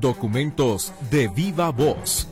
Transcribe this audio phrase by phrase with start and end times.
[0.00, 2.28] Documentos de viva voz.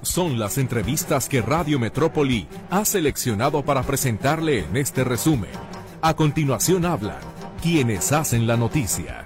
[0.00, 5.50] Son las entrevistas que Radio Metrópoli ha seleccionado para presentarle en este resumen.
[6.00, 7.20] A continuación hablan
[7.60, 9.21] quienes hacen la noticia.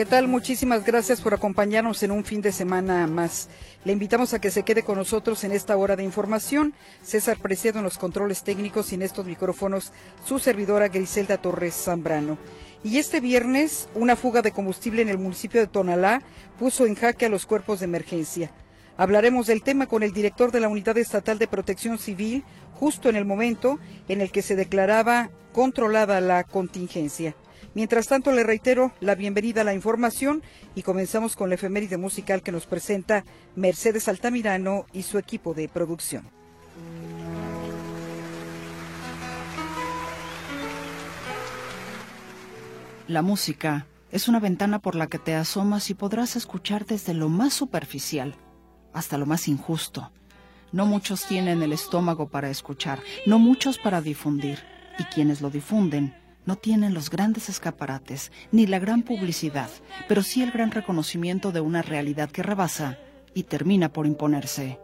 [0.00, 0.28] ¿Qué tal?
[0.28, 3.50] Muchísimas gracias por acompañarnos en un fin de semana más.
[3.84, 6.72] Le invitamos a que se quede con nosotros en esta hora de información.
[7.02, 9.92] César Preciado en los controles técnicos y en estos micrófonos
[10.24, 12.38] su servidora Griselda Torres Zambrano.
[12.82, 16.22] Y este viernes, una fuga de combustible en el municipio de Tonalá
[16.58, 18.50] puso en jaque a los cuerpos de emergencia.
[18.96, 23.16] Hablaremos del tema con el director de la Unidad Estatal de Protección Civil, justo en
[23.16, 27.34] el momento en el que se declaraba controlada la contingencia.
[27.72, 30.42] Mientras tanto, le reitero la bienvenida a la información
[30.74, 33.24] y comenzamos con la efeméride musical que nos presenta
[33.54, 36.28] Mercedes Altamirano y su equipo de producción.
[43.06, 47.28] La música es una ventana por la que te asomas y podrás escuchar desde lo
[47.28, 48.34] más superficial
[48.92, 50.10] hasta lo más injusto.
[50.72, 54.58] No muchos tienen el estómago para escuchar, no muchos para difundir,
[54.98, 59.68] y quienes lo difunden no tienen los grandes escaparates ni la gran publicidad,
[60.08, 62.98] pero sí el gran reconocimiento de una realidad que rebasa
[63.34, 64.78] y termina por imponerse.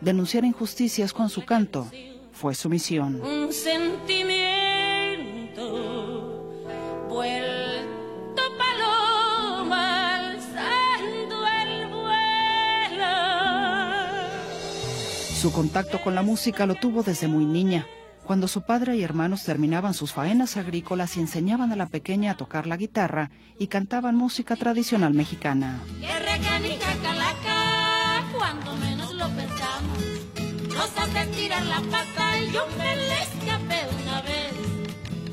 [0.00, 1.90] Denunciar injusticias con su canto
[2.32, 3.20] fue su misión.
[3.20, 4.34] Un sentimiento
[7.08, 13.06] vuelto paloma alzando el vuelo.
[15.40, 17.86] Su contacto con la música lo tuvo desde muy niña
[18.24, 22.36] cuando su padre y hermanos terminaban sus faenas agrícolas y enseñaban a la pequeña a
[22.36, 25.80] tocar la guitarra y cantaban música tradicional mexicana.
[28.36, 29.98] cuando menos lo pensamos.
[30.68, 34.52] Nos hace tirar la pata y yo me le escapé una vez,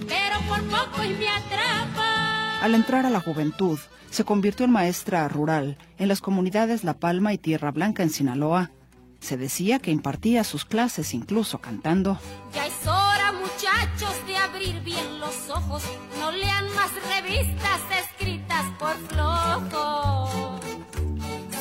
[0.08, 2.60] pero por poco y me atrapa.
[2.62, 3.80] Al entrar a la juventud,
[4.12, 8.72] se convirtió en maestra rural en las comunidades La Palma y Tierra Blanca en Sinaloa
[9.22, 12.20] se decía que impartía sus clases incluso cantando.
[12.54, 15.84] Ya es hora, muchachos, de abrir bien los ojos.
[16.20, 20.60] No lean más revistas escritas por flojos.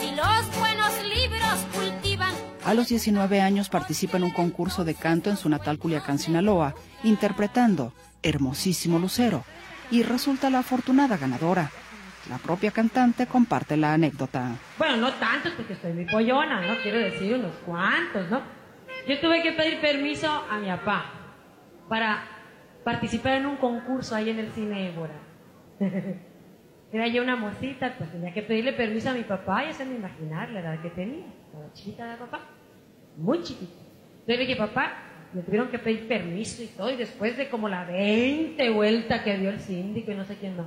[0.00, 2.34] Si los buenos libros cultivan.
[2.64, 6.74] A los 19 años participa en un concurso de canto en su natal Culiacán, Sinaloa,
[7.04, 7.92] interpretando
[8.22, 9.44] Hermosísimo Lucero,
[9.90, 11.70] y resulta la afortunada ganadora.
[12.30, 14.52] La propia cantante comparte la anécdota.
[14.78, 16.80] Bueno, no tantos porque estoy muy pollona, ¿no?
[16.80, 18.40] Quiero decir unos cuantos, ¿no?
[19.08, 21.06] Yo tuve que pedir permiso a mi papá
[21.88, 22.22] para
[22.84, 25.14] participar en un concurso ahí en el cine Ébora.
[26.92, 30.50] Era yo una mocita, pues tenía que pedirle permiso a mi papá y hacerme imaginar
[30.50, 31.26] la edad que tenía.
[31.52, 32.42] La chiquita de papá,
[33.16, 33.82] muy chiquita.
[34.20, 34.92] Entonces le dije, papá,
[35.32, 39.36] me tuvieron que pedir permiso y todo, y después de como la 20 vuelta que
[39.36, 40.66] dio el síndico y no sé quién más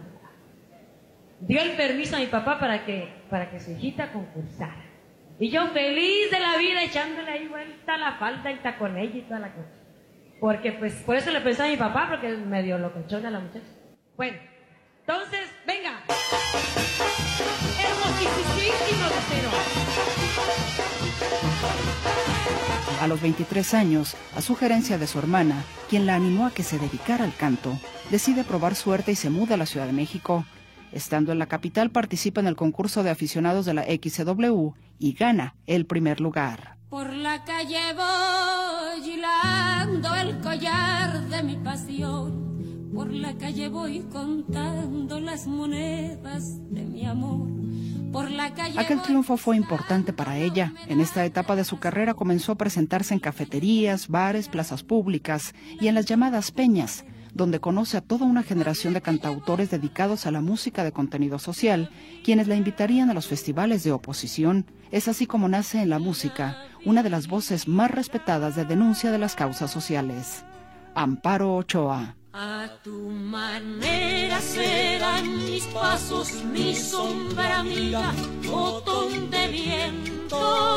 [1.42, 4.84] dio el permiso a mi papá para que, para que su hijita concursara.
[5.40, 9.40] Y yo feliz de la vida echándole ahí vuelta la falda y ella y toda
[9.40, 9.72] la cosa.
[10.40, 13.66] Porque pues por eso le pensé a mi papá, porque es medio locochona la muchacha.
[14.16, 14.38] Bueno,
[15.00, 16.04] entonces, venga.
[23.02, 26.80] A los 23 años, a sugerencia de su hermana, quien la animó a que se
[26.80, 27.78] dedicara al canto,
[28.12, 30.46] decide probar suerte y se muda a la Ciudad de México
[30.94, 35.56] Estando en la capital, participa en el concurso de aficionados de la XCW y gana
[35.66, 36.78] el primer lugar.
[36.90, 42.92] Por la calle voy hilando el collar de mi pasión.
[42.94, 47.50] Por la calle voy contando las monedas de mi amor.
[48.12, 50.76] Por la calle Aquel triunfo fue importante para ella.
[50.88, 55.88] En esta etapa de su carrera comenzó a presentarse en cafeterías, bares, plazas públicas y
[55.88, 60.42] en las llamadas peñas, donde conoce a toda una generación de cantautores dedicados a la
[60.42, 61.90] música de contenido social,
[62.24, 64.66] quienes la invitarían a los festivales de oposición.
[64.92, 69.12] Es así como nace en la música una de las voces más respetadas de denuncia
[69.12, 70.46] de las causas sociales.
[70.96, 72.16] Amparo Ochoa.
[72.34, 78.12] A tu manera serán mis pasos, mi sombra amiga,
[78.44, 80.73] botón de viento.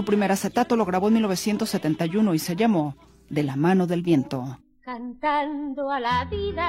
[0.00, 2.96] Su primer acetato lo grabó en 1971 y se llamó
[3.28, 4.58] De la mano del viento.
[4.82, 6.66] Cantando a la vida,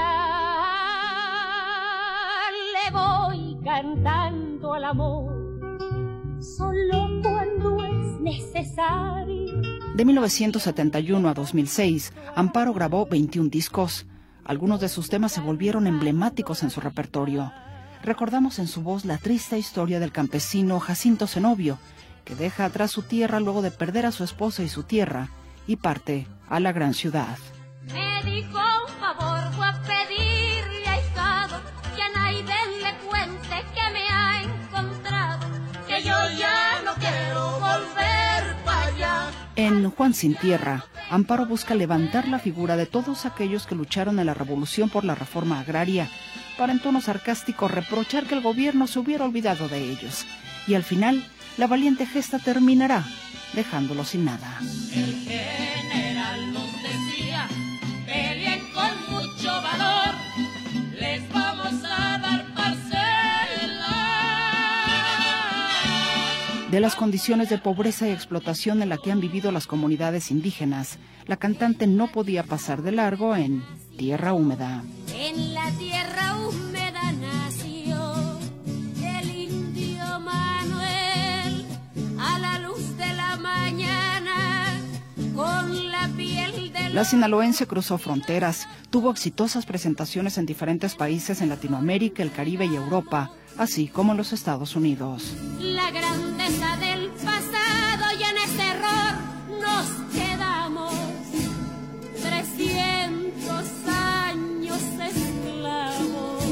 [2.74, 9.62] le voy cantando al amor, solo cuando es necesario.
[9.96, 14.08] De 1971 a 2006, Amparo grabó 21 discos.
[14.44, 17.54] Algunos de sus temas se volvieron emblemáticos en su repertorio.
[18.04, 21.78] Recordamos en su voz la triste historia del campesino Jacinto Zenobio,
[22.24, 25.30] que deja atrás su tierra luego de perder a su esposa y su tierra
[25.68, 27.38] y parte a la gran ciudad.
[27.94, 31.62] Me dijo un favor, fue a pedirle a Hijado
[31.96, 35.48] que a Naiden le cuente que me ha encontrado,
[35.88, 39.32] que yo ya no quiero volver para allá.
[39.56, 44.26] En Juan Sin Tierra, Amparo busca levantar la figura de todos aquellos que lucharon en
[44.26, 46.10] la revolución por la reforma agraria,
[46.58, 50.26] para en tono sarcástico reprochar que el gobierno se hubiera olvidado de ellos.
[50.68, 51.26] Y al final,
[51.58, 53.06] la valiente gesta terminará
[53.54, 54.60] dejándolo sin nada.
[54.94, 57.48] El general nos decía,
[58.06, 60.16] peleen con mucho valor,
[61.00, 63.98] les vamos a dar parcela.
[66.70, 70.98] De las condiciones de pobreza y explotación en la que han vivido las comunidades indígenas,
[71.26, 73.64] la cantante no podía pasar de largo en
[73.98, 74.84] Tierra Húmeda.
[75.14, 76.01] En la tierra
[86.94, 92.76] La sinaloense cruzó fronteras, tuvo exitosas presentaciones en diferentes países en Latinoamérica, el Caribe y
[92.76, 95.34] Europa, así como en los Estados Unidos.
[95.60, 99.14] la grandeza del pasado y en ese error
[99.62, 100.94] nos quedamos
[102.22, 106.44] 300 años esclavos.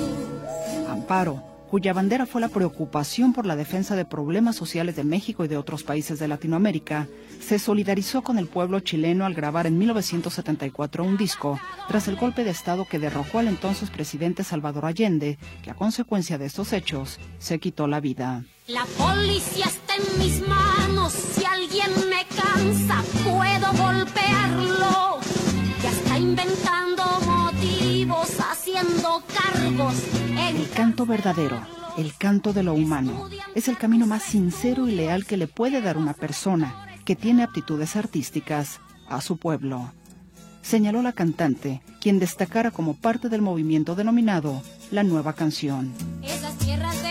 [0.89, 5.47] Amparo, cuya bandera fue la preocupación por la defensa de problemas sociales de México y
[5.47, 7.07] de otros países de Latinoamérica,
[7.39, 12.43] se solidarizó con el pueblo chileno al grabar en 1974 un disco tras el golpe
[12.43, 17.19] de Estado que derrocó al entonces presidente Salvador Allende, que a consecuencia de estos hechos
[17.37, 18.43] se quitó la vida.
[18.67, 21.13] La policía está en mis manos.
[21.13, 25.19] Si alguien me cansa, puedo golpearlo.
[25.83, 28.39] Ya está inventando motivos,
[28.79, 29.95] haciendo cargos.
[30.31, 31.61] En El canto verdadero,
[31.97, 35.81] el canto de lo humano, es el camino más sincero y leal que le puede
[35.81, 39.91] dar una persona que tiene aptitudes artísticas a su pueblo.
[40.61, 44.61] Señaló la cantante, quien destacara como parte del movimiento denominado
[44.91, 45.93] La Nueva Canción.
[46.21, 47.08] esas tierras del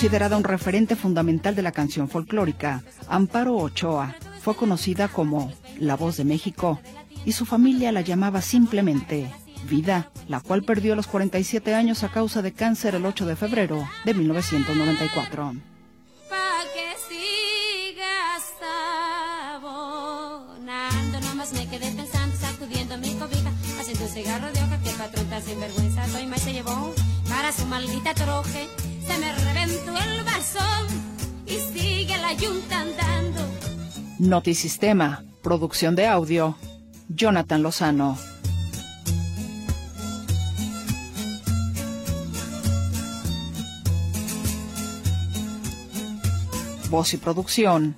[0.00, 6.16] Considerada un referente fundamental de la canción folclórica, Amparo Ochoa fue conocida como la voz
[6.16, 6.80] de México
[7.26, 9.30] y su familia la llamaba simplemente
[9.68, 13.36] Vida, la cual perdió a los 47 años a causa de cáncer el 8 de
[13.36, 15.52] febrero de 1994.
[16.30, 18.54] Pa' que sigas
[19.54, 21.20] abonando.
[21.20, 25.24] Nomás me quedé pensando, sacudiendo mi cobija, haciendo un cigarro de hoja que el patrón
[25.26, 26.08] está sin vergüenza.
[26.08, 26.94] Soy más se llevó
[27.28, 28.66] para su maldita troje.
[29.10, 30.86] Se me reventó el barzón
[31.44, 33.40] y sigue la yunta andando.
[34.20, 36.56] Notisistema, producción de audio,
[37.08, 38.16] Jonathan Lozano.
[46.88, 47.96] Voz y producción,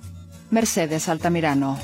[0.49, 1.77] Mercedes Altamirano.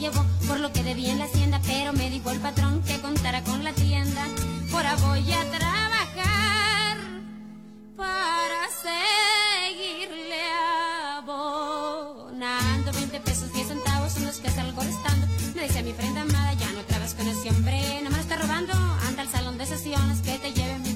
[0.00, 3.44] Llevó por lo que debía en la hacienda, pero me dijo el patrón que contara
[3.44, 4.26] con la tienda.
[4.72, 6.96] Ahora voy a trabajar
[7.96, 10.40] para seguirle
[11.18, 15.26] abonando 20 pesos 10 centavos son los que salgo restando.
[15.54, 18.36] Me decía mi prenda amada, ya no trabas con ese hombre, no me lo está
[18.36, 18.72] robando.
[19.06, 20.94] Anda al salón de sesiones, que te lleve mi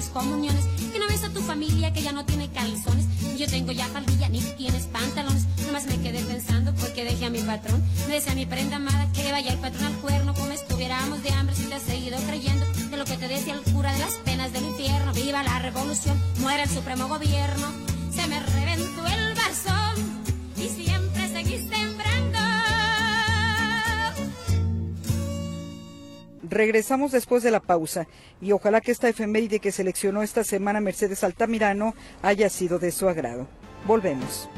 [0.00, 0.64] excomuniones.
[0.92, 3.06] Que no ves a tu familia que ya no tiene calzones.
[3.38, 5.46] Yo tengo ya faldilla, ni tienes pantalones.
[5.66, 7.82] Nomás me quedé pensando porque dejé a mi patrón.
[8.08, 11.54] Me decía mi prenda amada que vaya el patrón al cuerno, como estuviéramos de hambre
[11.54, 14.52] si te has seguido creyendo de lo que te decía el cura de las penas
[14.52, 15.12] del infierno.
[15.12, 17.66] Viva la revolución, muera el supremo gobierno.
[18.14, 19.94] Se me reventó el barzón
[20.56, 21.99] y siempre sembrando.
[26.50, 28.08] Regresamos después de la pausa
[28.40, 33.08] y ojalá que esta efeméride que seleccionó esta semana Mercedes Altamirano haya sido de su
[33.08, 33.46] agrado.
[33.86, 34.48] Volvemos.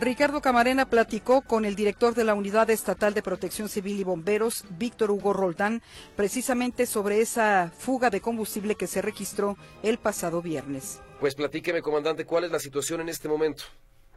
[0.00, 4.64] Ricardo Camarena platicó con el director de la Unidad Estatal de Protección Civil y Bomberos,
[4.76, 5.82] Víctor Hugo Roldán,
[6.16, 11.00] precisamente sobre esa fuga de combustible que se registró el pasado viernes.
[11.20, 13.64] Pues platíqueme, comandante, ¿cuál es la situación en este momento?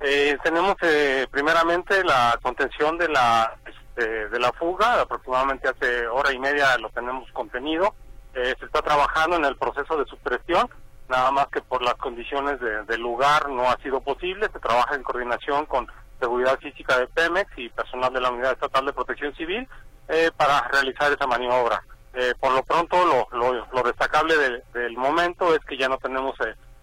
[0.02, 6.32] Eh, tenemos eh, primeramente la contención de la este, de la fuga, aproximadamente hace hora
[6.32, 7.94] y media lo tenemos contenido.
[8.34, 10.70] Eh, se está trabajando en el proceso de supresión
[11.10, 14.48] nada más que por las condiciones del lugar no ha sido posible.
[14.54, 15.88] Se trabaja en coordinación con
[16.20, 19.68] Seguridad Física de Pemex y personal de la Unidad Estatal de Protección Civil
[20.08, 21.84] eh, para realizar esa maniobra.
[22.14, 24.36] Eh, por lo pronto, lo, lo, destacable
[24.74, 26.36] del momento es que ya no tenemos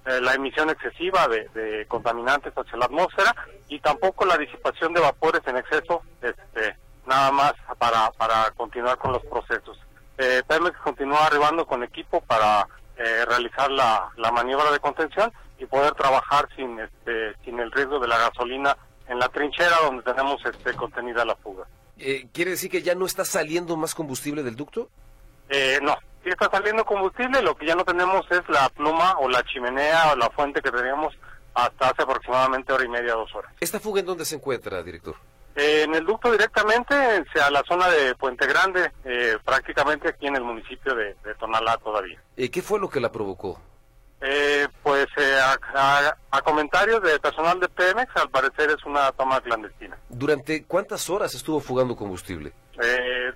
[0.07, 3.35] eh, la emisión excesiva de, contaminantes hacia la atmósfera
[3.69, 9.13] y tampoco la disipación de vapores en exceso, este, nada más para, para continuar con
[9.13, 9.79] los procesos.
[10.17, 12.67] Pemex continúa arribando con equipo para
[12.99, 17.99] eh, realizar la, la, maniobra de contención y poder trabajar sin este, sin el riesgo
[17.99, 18.75] de la gasolina
[19.07, 21.67] en la trinchera donde tenemos este, contenida la fuga.
[21.99, 24.89] Eh, ¿Quiere decir que ya no está saliendo más combustible del ducto?
[25.51, 25.95] Eh, no,
[26.27, 30.13] sí está saliendo combustible, lo que ya no tenemos es la pluma o la chimenea
[30.13, 31.15] o la fuente que teníamos
[31.55, 33.53] hasta hace aproximadamente hora y media, dos horas.
[33.61, 35.15] ¿Esta fuga en dónde se encuentra, director?
[35.59, 40.43] en el ducto directamente a la zona de Puente Grande, eh, prácticamente aquí en el
[40.43, 42.21] municipio de, Tonalá todavía.
[42.37, 43.59] ¿Y qué fue lo que la provocó?
[44.21, 45.39] Eh, pues eh,
[45.75, 49.97] a, comentarios de personal de Pemex, al parecer es una toma clandestina.
[50.11, 52.53] ¿Durante cuántas horas estuvo fugando combustible?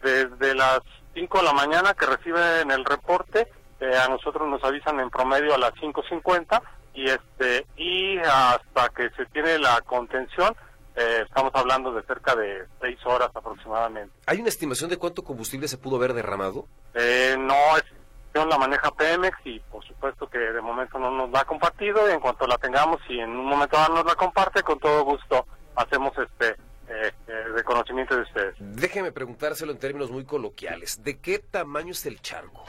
[0.02, 0.80] desde las
[1.14, 3.48] 5 de la mañana que reciben el reporte,
[3.80, 6.60] a nosotros nos avisan en promedio a las 5.50
[6.92, 10.54] y este y hasta que se tiene la contención
[10.96, 14.12] eh, estamos hablando de cerca de seis horas aproximadamente.
[14.26, 16.66] ¿Hay una estimación de cuánto combustible se pudo haber derramado?
[16.94, 17.84] Eh, no, es
[18.34, 22.12] la maneja Pemex y por supuesto que de momento no nos la ha compartido y
[22.12, 26.12] en cuanto la tengamos y en un momento nos la comparte, con todo gusto hacemos
[26.18, 26.56] este
[26.90, 27.12] eh,
[27.54, 28.54] reconocimiento de ustedes.
[28.58, 31.02] Déjeme preguntárselo en términos muy coloquiales.
[31.02, 32.64] ¿De qué tamaño es el charco?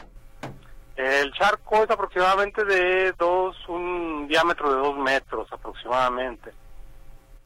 [0.96, 6.52] El charco es aproximadamente de dos, un diámetro de dos metros aproximadamente.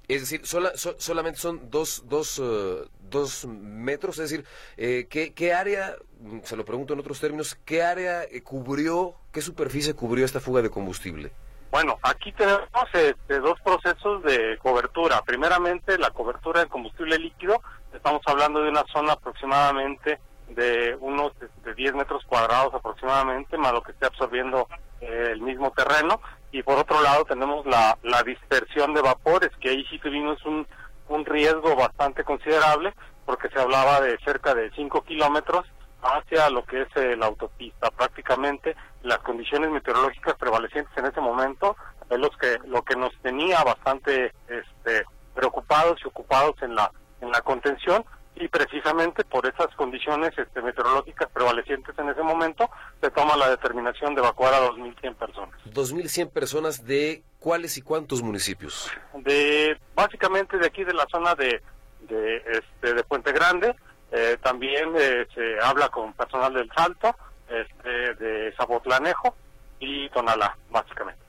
[0.07, 4.45] Es decir, solamente son dos, dos, eh, dos, metros, es decir,
[4.77, 5.95] eh, ¿qué, ¿qué, área,
[6.43, 10.61] se lo pregunto en otros términos, qué área eh, cubrió, qué superficie cubrió esta fuga
[10.61, 11.31] de combustible?
[11.71, 15.21] Bueno, aquí tenemos este, dos procesos de cobertura.
[15.23, 17.61] Primeramente, la cobertura de combustible líquido,
[17.93, 20.19] estamos hablando de una zona aproximadamente
[20.49, 24.67] de unos este, 10 metros cuadrados aproximadamente, más lo que esté absorbiendo
[25.01, 29.85] el mismo terreno y por otro lado tenemos la, la dispersión de vapores, que ahí
[29.89, 30.65] sí tuvimos un,
[31.09, 32.93] un riesgo bastante considerable,
[33.25, 35.65] porque se hablaba de cerca de 5 kilómetros
[36.05, 37.89] hacia lo que es eh, la autopista.
[37.91, 41.75] Prácticamente las condiciones meteorológicas prevalecientes en ese momento
[42.09, 47.31] es los que, lo que nos tenía bastante este, preocupados y ocupados en la, en
[47.31, 52.69] la contención y precisamente por esas condiciones este, meteorológicas prevalecientes en ese momento
[53.01, 55.55] se toma la determinación de evacuar a 2.100 personas.
[55.73, 58.91] 2.100 personas de cuáles y cuántos municipios?
[59.13, 61.61] De básicamente de aquí de la zona de
[62.07, 63.75] de, este, de Puente Grande,
[64.15, 67.13] eh, también eh, se habla con personal del Salto,
[67.49, 69.35] este, de Zabotlanejo
[69.79, 71.21] y Tonalá, básicamente.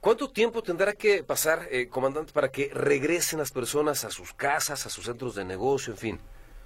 [0.00, 4.86] ¿Cuánto tiempo tendrá que pasar, eh, comandante, para que regresen las personas a sus casas,
[4.86, 6.20] a sus centros de negocio, en fin?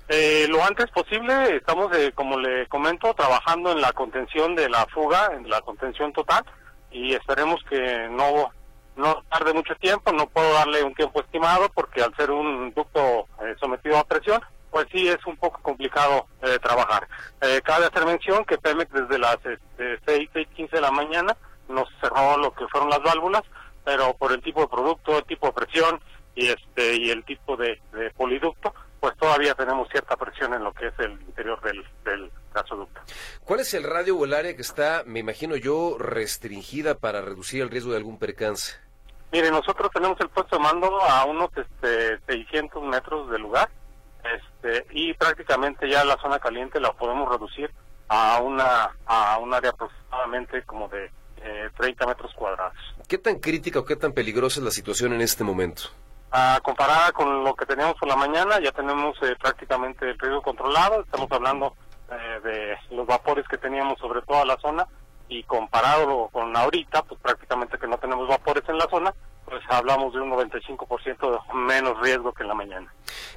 [0.08, 4.86] Eh, lo antes posible, estamos, eh, como le comento, trabajando en la contención de la
[4.86, 6.44] fuga, en la contención total,
[6.90, 8.52] y esperemos que no,
[8.94, 13.26] no tarde mucho tiempo, no puedo darle un tiempo estimado, porque al ser un ducto
[13.60, 14.40] sometido a presión,
[14.76, 16.26] pues sí es un poco complicado
[16.62, 17.08] trabajar.
[17.64, 21.34] cabe hacer mención que Pemex desde las este, 6, 6, 15 de la mañana
[21.66, 23.42] nos cerró lo que fueron las válvulas,
[23.86, 25.98] pero por el tipo de producto, el tipo de presión
[26.34, 27.80] y este y el tipo de,
[28.18, 33.00] poliducto, pues todavía tenemos cierta presión en lo que es el interior del, del gasoducto.
[33.46, 37.62] ¿Cuál es el radio o el área que está, me imagino yo, restringida para reducir
[37.62, 38.74] el riesgo de algún percance?
[39.32, 43.70] Mire, nosotros tenemos el puesto de mando a unos este, 600 metros del lugar
[44.66, 47.70] este, y prácticamente ya la zona caliente la podemos reducir
[48.08, 51.10] a una a un área aproximadamente como de
[51.76, 52.76] 30 metros cuadrados.
[53.06, 55.82] ¿Qué tan crítica o qué tan peligrosa es la situación en este momento?
[56.32, 60.42] Ah, comparada con lo que teníamos por la mañana, ya tenemos eh, prácticamente el riesgo
[60.42, 61.02] controlado.
[61.02, 61.76] Estamos hablando
[62.10, 64.88] eh, de los vapores que teníamos sobre toda la zona
[65.28, 69.14] y comparado con ahorita, pues prácticamente que no tenemos vapores en la zona,
[69.46, 72.92] pues hablamos de un 95% menos riesgo que en la mañana.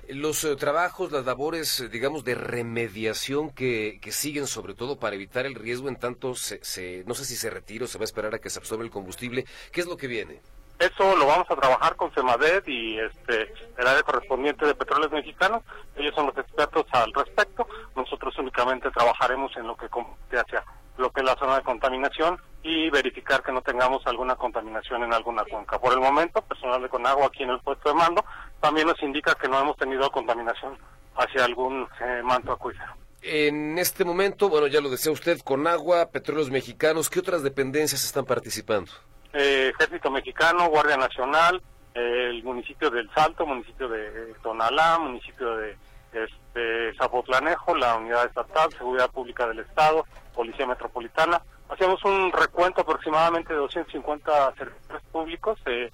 [0.09, 5.15] Los eh, trabajos, las labores, eh, digamos, de remediación que, que, siguen, sobre todo para
[5.15, 8.03] evitar el riesgo en tanto, se, se, no sé si se retira o se va
[8.03, 10.41] a esperar a que se absorbe el combustible, ¿qué es lo que viene?
[10.79, 15.61] Eso lo vamos a trabajar con CEMADET y este, el área correspondiente de Petróleos Mexicanos.
[15.97, 17.67] Ellos son los expertos al respecto.
[17.97, 20.63] Nosotros únicamente trabajaremos en lo que compete hacia
[20.99, 25.13] lo que es la zona de contaminación y verificar que no tengamos alguna contaminación en
[25.13, 25.79] alguna cuenca.
[25.79, 28.23] Por el momento, personal de Conagua aquí en el puesto de mando
[28.59, 30.77] también nos indica que no hemos tenido contaminación
[31.15, 32.93] hacia algún eh, manto acuífero.
[33.21, 38.25] En este momento, bueno, ya lo decía usted, Conagua, Petróleos Mexicanos, ¿qué otras dependencias están
[38.25, 38.91] participando?
[39.33, 41.61] Eh, Ejército Mexicano, Guardia Nacional,
[41.93, 45.77] eh, el municipio del Salto, municipio de Tonalá, municipio de
[46.13, 50.05] este, Zapotlanejo, la Unidad Estatal, Seguridad Pública del Estado,
[50.39, 51.41] Policía Metropolitana.
[51.67, 55.91] Hacíamos un recuento aproximadamente de 250 servidores públicos eh,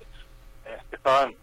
[0.66, 1.34] eh, que estaban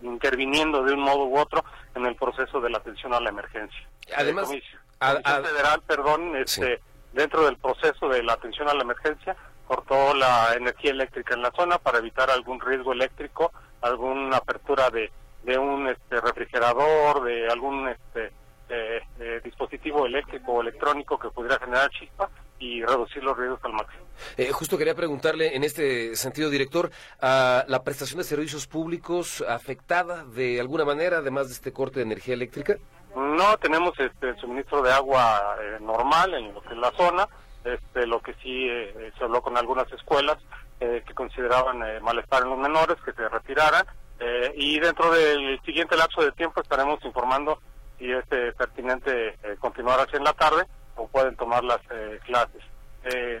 [0.00, 1.64] interviniendo de un modo u otro
[1.96, 3.88] en el proceso de la atención a la emergencia.
[4.16, 6.80] Además, federal, perdón, este,
[7.12, 9.34] dentro del proceso de la atención a la emergencia,
[9.66, 15.10] cortó la energía eléctrica en la zona para evitar algún riesgo eléctrico, alguna apertura de
[15.44, 18.32] de un este, refrigerador, de algún este,
[18.68, 23.72] eh, eh, dispositivo eléctrico o electrónico que pudiera generar chispa y reducir los riesgos al
[23.72, 24.04] máximo.
[24.36, 30.24] Eh, justo quería preguntarle en este sentido, director, ¿a la prestación de servicios públicos afectada
[30.24, 32.76] de alguna manera, además de este corte de energía eléctrica?
[33.14, 37.28] No, tenemos este, el suministro de agua normal en lo que es la zona.
[37.64, 38.68] Este, lo que sí
[39.16, 40.36] se habló con algunas escuelas
[40.78, 43.86] que consideraban malestar en los menores, que se retiraran
[44.20, 47.60] eh, y dentro del siguiente lapso de tiempo estaremos informando
[47.98, 50.64] si es eh, pertinente eh, continuar así en la tarde
[50.96, 51.80] o pueden tomar las
[52.24, 52.62] clases.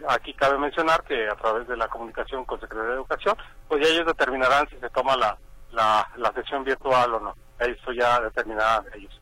[0.08, 3.36] aquí cabe mencionar que a través de la comunicación con Secretaría de Educación,
[3.68, 5.38] pues ya ellos determinarán si se toma la,
[5.72, 7.34] la, la sesión virtual o no.
[7.58, 9.20] Eso ya determinarán ellos.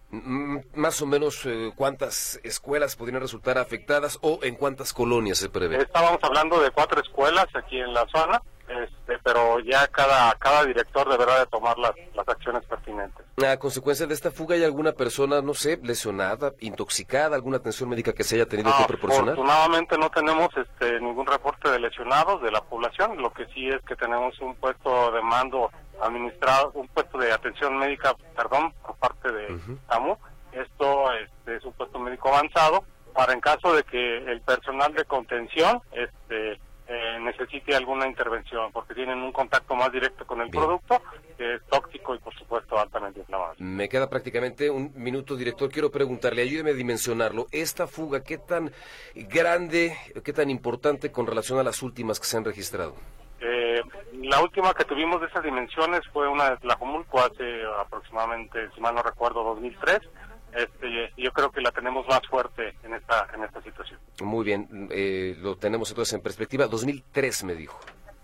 [0.74, 1.46] Más o menos,
[1.76, 5.82] ¿cuántas escuelas podrían resultar afectadas o en cuántas colonias se prevé?
[5.82, 11.08] Estábamos hablando de cuatro escuelas aquí en la zona este, pero ya cada, cada director
[11.08, 13.24] deberá de tomar las, las acciones pertinentes.
[13.44, 18.12] A consecuencia de esta fuga, ¿hay alguna persona, no sé, lesionada, intoxicada, alguna atención médica
[18.12, 19.34] que se haya tenido que proporcionar?
[19.34, 23.80] Afortunadamente no tenemos este, ningún reporte de lesionados de la población, lo que sí es
[23.82, 25.70] que tenemos un puesto de mando
[26.00, 30.16] administrado, un puesto de atención médica, perdón, por parte de AMU.
[30.52, 35.04] Esto este, es un puesto médico avanzado para en caso de que el personal de
[35.04, 36.58] contención este,
[36.94, 41.00] eh, necesite alguna intervención, porque tienen un contacto más directo con el producto,
[41.38, 43.56] que es tóxico y por supuesto altamente inflamable.
[43.64, 45.70] Me queda prácticamente un minuto, director.
[45.70, 47.46] Quiero preguntarle, ayúdeme a dimensionarlo.
[47.50, 48.72] Esta fuga, ¿qué tan
[49.14, 52.94] grande, qué tan importante con relación a las últimas que se han registrado?
[53.40, 53.80] Eh,
[54.24, 58.94] la última que tuvimos de esas dimensiones fue una de Tlajomulco hace aproximadamente, si mal
[58.94, 60.00] no recuerdo, 2003
[60.54, 63.98] este, yo creo que la tenemos más fuerte en esta, en esta situación.
[64.22, 66.66] Muy bien, eh, lo tenemos entonces en perspectiva.
[66.66, 67.78] 2003 me dijo.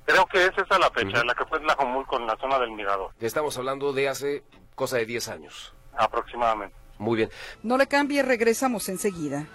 [0.04, 2.70] Creo que es esa la fecha, la que fue la Común con la zona del
[2.70, 3.12] Mirador.
[3.20, 4.42] Estamos hablando de hace
[4.74, 5.74] cosa de 10 años.
[5.96, 6.74] Aproximadamente.
[6.98, 7.30] Muy bien.
[7.62, 9.46] No le cambie, regresamos enseguida.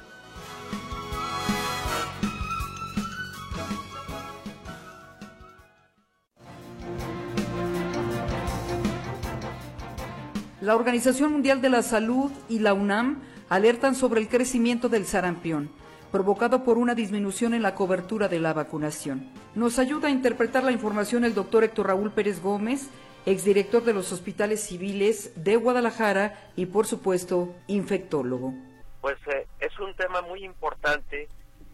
[10.63, 15.69] La Organización Mundial de la Salud y la UNAM alertan sobre el crecimiento del sarampión,
[16.09, 19.29] provocado por una disminución en la cobertura de la vacunación.
[19.55, 22.89] Nos ayuda a interpretar la información el doctor Héctor Raúl Pérez Gómez,
[23.25, 28.53] exdirector de los hospitales civiles de Guadalajara y, por supuesto, infectólogo.
[29.01, 31.27] Pues eh, es un tema muy importante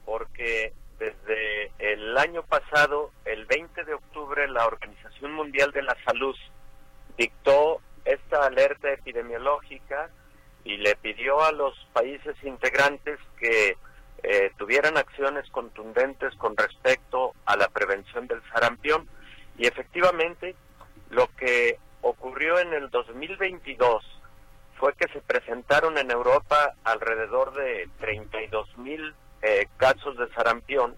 [0.04, 6.36] porque desde el año pasado, el 20 de octubre, la Organización Mundial de la Salud
[7.20, 10.10] dictó esta alerta epidemiológica
[10.64, 13.78] y le pidió a los países integrantes que
[14.24, 19.08] eh, tuvieran acciones contundentes con respecto a la prevención del sarampión.
[19.58, 20.56] Y efectivamente,
[21.10, 24.04] lo que ocurrió en el 2022
[24.78, 30.96] fue que se presentaron en Europa alrededor de 32 mil eh, casos de sarampión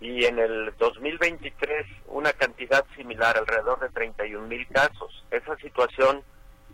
[0.00, 5.24] y en el 2023 una cantidad similar, alrededor de 31 mil casos.
[5.30, 6.22] Esa situación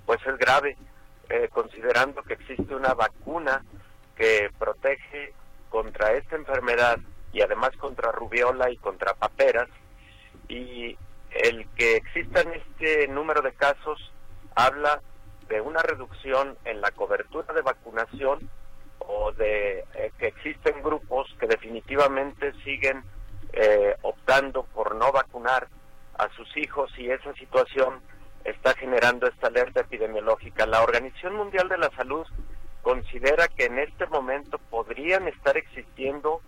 [0.05, 0.77] pues es grave,
[1.31, 3.65] eh, considerando que existe una vacuna
[4.17, 5.33] que protege
[5.71, 6.99] contra esta enfermedad
[7.33, 9.69] y además contra rubiola y contra paperas
[10.49, 10.97] y
[11.31, 14.13] el que existan este número de casos
[14.55, 15.01] habla
[15.49, 18.51] de una reducción en la cobertura de vacunación
[19.07, 23.03] o de eh, que existen grupos que definitivamente siguen
[23.53, 25.69] eh, optando por no vacunar
[26.19, 28.01] a sus hijos y esa situación
[28.45, 30.67] está generando esta alerta epidemiológica.
[30.67, 32.27] La Organización Mundial de la Salud
[32.83, 36.41] considera que en este momento podrían estar existiendo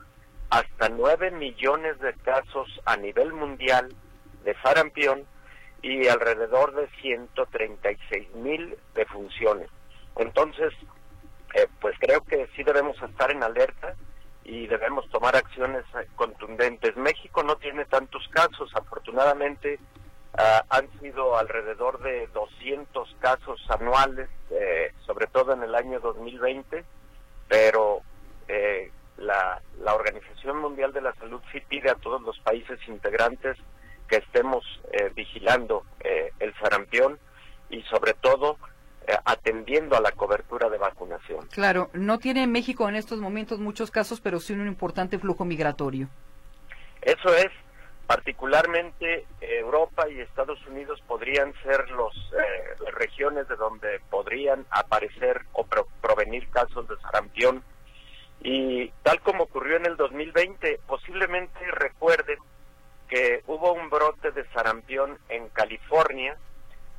[0.50, 3.94] hasta 9 millones de casos a nivel mundial
[4.44, 5.24] de sarampión
[5.82, 9.68] y alrededor de 136 mil defunciones.
[10.16, 10.72] Entonces,
[11.56, 13.94] eh, pues creo que sí debemos estar en alerta
[14.44, 16.96] y debemos tomar acciones eh, contundentes.
[16.96, 19.78] México no tiene tantos casos, afortunadamente
[20.36, 26.84] ah, han sido alrededor de 200 casos anuales, eh, sobre todo en el año 2020,
[27.48, 28.02] pero
[28.48, 29.62] eh, la,
[29.94, 33.56] Organización Mundial de la Salud sí pide a todos los países integrantes
[34.08, 34.62] que estemos
[35.14, 35.84] vigilando
[36.38, 37.18] el sarampión
[37.70, 38.75] y sobre todo eh,
[39.24, 41.46] atendiendo a la cobertura de vacunación.
[41.48, 46.08] Claro, no tiene México en estos momentos muchos casos, pero sí un importante flujo migratorio.
[47.02, 47.50] Eso es,
[48.06, 55.42] particularmente Europa y Estados Unidos podrían ser los eh, las regiones de donde podrían aparecer
[55.52, 55.66] o
[56.00, 57.62] provenir casos de sarampión.
[58.42, 62.38] Y tal como ocurrió en el 2020, posiblemente recuerden
[63.08, 66.36] que hubo un brote de sarampión en California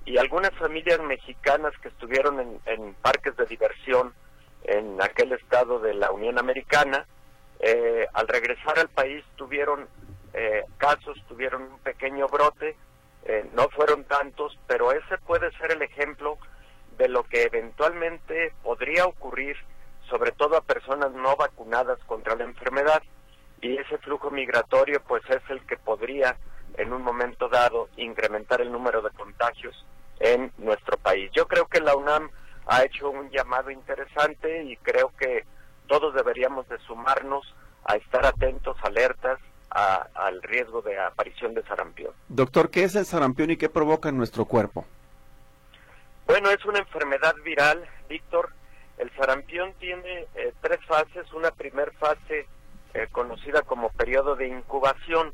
[0.07, 4.13] y algunas familias mexicanas que estuvieron en, parques de diversión
[4.63, 7.05] en aquel estado de la Unión Americana,
[7.59, 9.85] eh, al regresar al país tuvieron
[10.33, 12.77] eh, casos, tuvieron un pequeño brote,
[13.25, 16.37] eh, no fueron tantos, pero ese puede ser el ejemplo
[16.97, 19.57] de lo que eventualmente podría ocurrir,
[20.09, 23.03] sobre todo a personas no vacunadas contra la enfermedad,
[23.59, 26.37] y ese flujo migratorio pues es el que podría
[26.77, 29.85] en un momento dado incrementar el número de contagios
[30.19, 31.29] en nuestro país.
[31.33, 32.29] Yo creo que la UNAM
[32.65, 35.45] ha hecho un llamado interesante y creo que
[35.87, 37.53] todos deberíamos de sumarnos
[37.85, 42.11] a estar atentos, alertas al riesgo de aparición de sarampión.
[42.29, 44.85] Doctor, ¿qué es el sarampión y qué provoca en nuestro cuerpo?
[46.25, 48.49] Bueno, es una enfermedad viral, Víctor.
[48.97, 51.31] El sarampión tiene eh, tres fases.
[51.33, 52.47] Una primera fase
[52.93, 55.33] eh, conocida como periodo de incubación.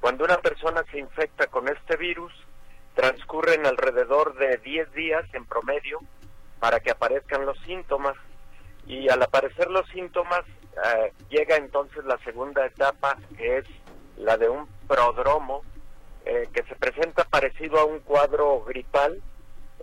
[0.00, 2.32] Cuando una persona se infecta con este virus,
[2.94, 6.00] transcurren alrededor de 10 días en promedio
[6.60, 8.16] para que aparezcan los síntomas.
[8.86, 10.42] Y al aparecer los síntomas
[10.84, 13.64] eh, llega entonces la segunda etapa que es
[14.16, 15.62] la de un prodromo
[16.24, 19.20] eh, que se presenta parecido a un cuadro gripal.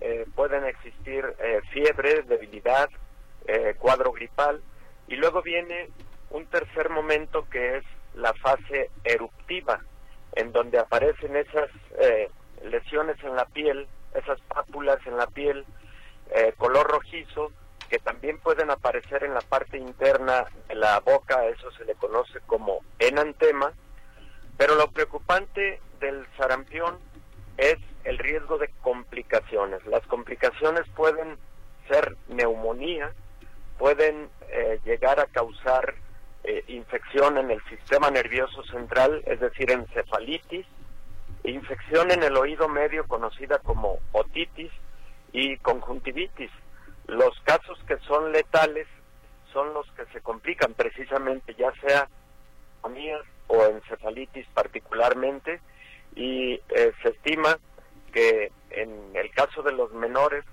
[0.01, 1.25] Eh, pueden existir
[1.71, 2.89] fiebre, debilidad,
[3.79, 4.61] cuadro gripal.
[5.07, 5.89] Y luego viene
[6.29, 9.81] un tercer momento que es la fase eruptiva
[10.35, 11.69] en donde aparecen esas
[12.63, 15.65] lesiones en la piel, esas pápulas en la piel,
[16.31, 17.51] eh, color rojizo,
[17.89, 22.39] que también pueden aparecer en la parte interna de la boca, eso se le conoce
[22.45, 23.73] como enantema,
[24.57, 26.99] pero lo preocupante del sarampión
[27.57, 29.85] es el riesgo de complicaciones.
[29.85, 31.37] Las complicaciones pueden
[31.87, 33.11] ser neumonía,
[33.77, 35.95] pueden eh, llegar a causar
[36.43, 40.65] eh, infección en el sistema nervioso central, es decir, encefalitis,
[41.43, 44.71] infección en el oído medio conocida como otitis
[45.31, 46.51] y conjuntivitis.
[47.07, 48.87] Los casos que son letales
[49.51, 52.07] son los que se complican precisamente, ya sea
[53.47, 55.59] o encefalitis particularmente,
[56.15, 57.57] y eh, se estima
[58.11, 60.45] que en el caso de los menores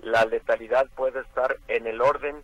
[0.00, 2.42] la letalidad puede estar en el orden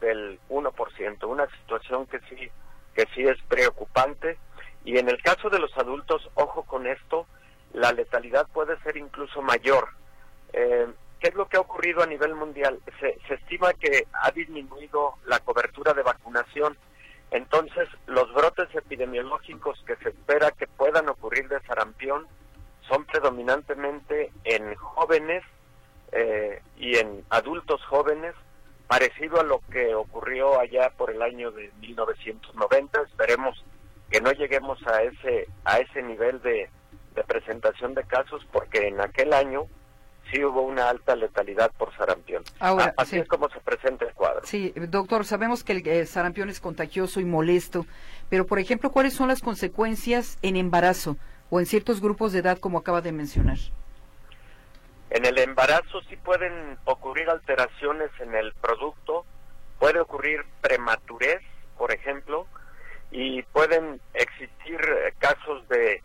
[0.00, 2.50] del 1%, una situación que sí
[2.94, 4.38] que sí es preocupante
[4.84, 7.26] y en el caso de los adultos, ojo con esto,
[7.72, 9.88] la letalidad puede ser incluso mayor.
[10.52, 10.86] Eh,
[11.20, 12.78] ¿Qué es lo que ha ocurrido a nivel mundial?
[13.00, 16.76] Se, estima que ha disminuido la cobertura de vacunación.
[17.30, 22.26] Entonces, los brotes epidemiológicos que se espera que puedan ocurrir de sarampión
[22.86, 25.42] son predominantemente en jóvenes
[26.12, 28.34] eh, y en adultos jóvenes,
[28.86, 33.00] parecido a lo que ocurrió allá por el año de 1990.
[33.00, 33.64] Esperemos
[34.14, 36.70] que no lleguemos a ese a ese nivel de,
[37.26, 39.66] presentación de casos porque en aquel año
[40.30, 42.44] sí hubo una alta letalidad por sarampión.
[42.60, 44.42] Ahora, Así es como se presenta el cuadro.
[44.44, 47.86] Sí, doctor, sabemos que el, sarampión es contagioso y molesto,
[48.30, 51.16] pero por ejemplo, ¿cuáles son las consecuencias en embarazo
[51.50, 53.58] o en ciertos grupos de edad como acaba de mencionar?
[55.10, 59.26] En el embarazo sí pueden ocurrir alteraciones en el producto,
[59.80, 61.40] puede ocurrir prematurez,
[61.76, 62.46] por ejemplo,
[63.16, 66.02] y pueden existir eh, casos de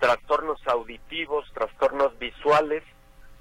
[0.00, 2.82] trastornos auditivos, trastornos visuales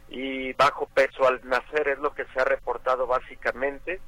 [0.09, 3.99] y bajo peso al nacer es lo que se ha reportado básicamente.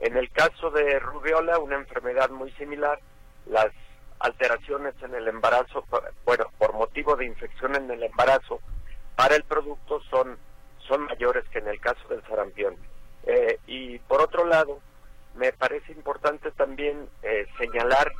[0.00, 3.00] En el caso de rubiola, una enfermedad muy similar,
[3.46, 3.68] las
[4.18, 5.86] alteraciones en el embarazo,
[6.26, 8.60] bueno, por motivo de infección en el embarazo,
[9.14, 10.36] para el producto son,
[10.86, 12.76] son mayores que en el caso del sarampión.
[13.24, 14.80] Eh, y por otro lado,
[15.36, 18.12] me parece importante también eh, señalar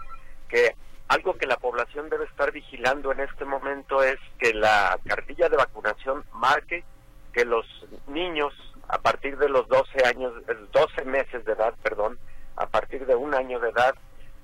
[0.49, 0.75] que
[1.09, 5.57] algo que la población debe estar vigilando en este momento es que la cartilla de
[5.57, 6.85] vacunación marque
[7.33, 7.67] que los
[8.09, 8.53] niños
[8.89, 10.33] a partir de los 12 años,
[10.73, 12.19] 12 meses de edad, perdón,
[12.57, 13.95] a partir de un año de edad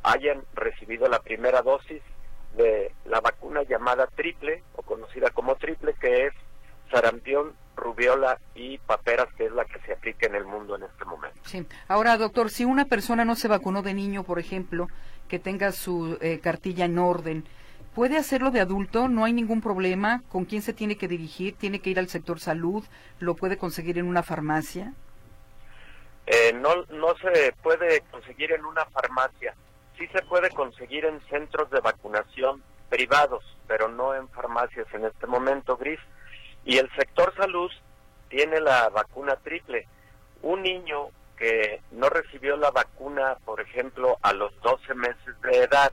[0.03, 2.03] hayan recibido la primera dosis
[2.57, 6.35] de la vacuna llamada triple o conocida como triple que es
[6.91, 11.05] sarampión, rubiola y paperas, que es la que se aplica en el mundo en este
[11.05, 11.39] momento.
[11.45, 11.67] Sí.
[11.89, 14.89] Ahora, doctor, si una persona no se vacunó de niño, por ejemplo,
[15.29, 17.45] que tenga su eh, cartilla en orden,
[17.95, 19.09] ¿puede hacerlo de adulto?
[19.09, 20.23] ¿No hay ningún problema?
[20.29, 21.55] ¿Con quién se tiene que dirigir?
[21.57, 22.85] ¿Tiene que ir al sector salud?
[23.19, 24.93] ¿Lo puede conseguir en una farmacia?
[26.27, 29.55] Eh, no, no se puede conseguir en una farmacia.
[29.99, 35.27] Sí se puede conseguir en centros de vacunación privados, pero no en farmacias en este
[35.27, 35.99] momento, Gris.
[36.65, 37.71] Y el sector salud
[38.29, 39.87] tiene la vacuna triple.
[40.43, 45.93] Un niño que no recibió la vacuna, por ejemplo, a los 12 meses de edad,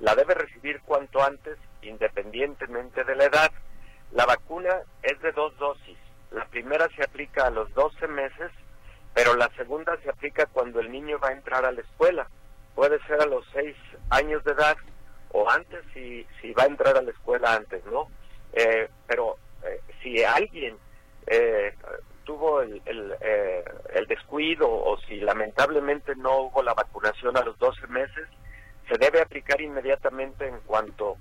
[0.00, 3.50] la debe recibir cuanto antes, independientemente de la edad.
[4.12, 5.96] La vacuna es de dos dosis.
[6.30, 8.50] La primera se aplica a los 12 meses,
[9.14, 12.28] pero la segunda se aplica cuando el niño va a entrar a la escuela.
[12.74, 13.74] Puede ser a los 6
[14.10, 14.76] años de edad
[15.30, 18.08] o antes si, si va a entrar a la escuela antes, ¿no?
[18.52, 19.38] Eh, pero
[20.06, 20.76] si alguien
[21.26, 21.74] eh,
[22.24, 22.80] tuvo el,
[23.20, 23.64] eh,
[23.94, 28.28] el, descuido o si lamentablemente no hubo la vacunación a los 12 meses,
[28.88, 31.16] se debe aplicar inmediatamente en cuanto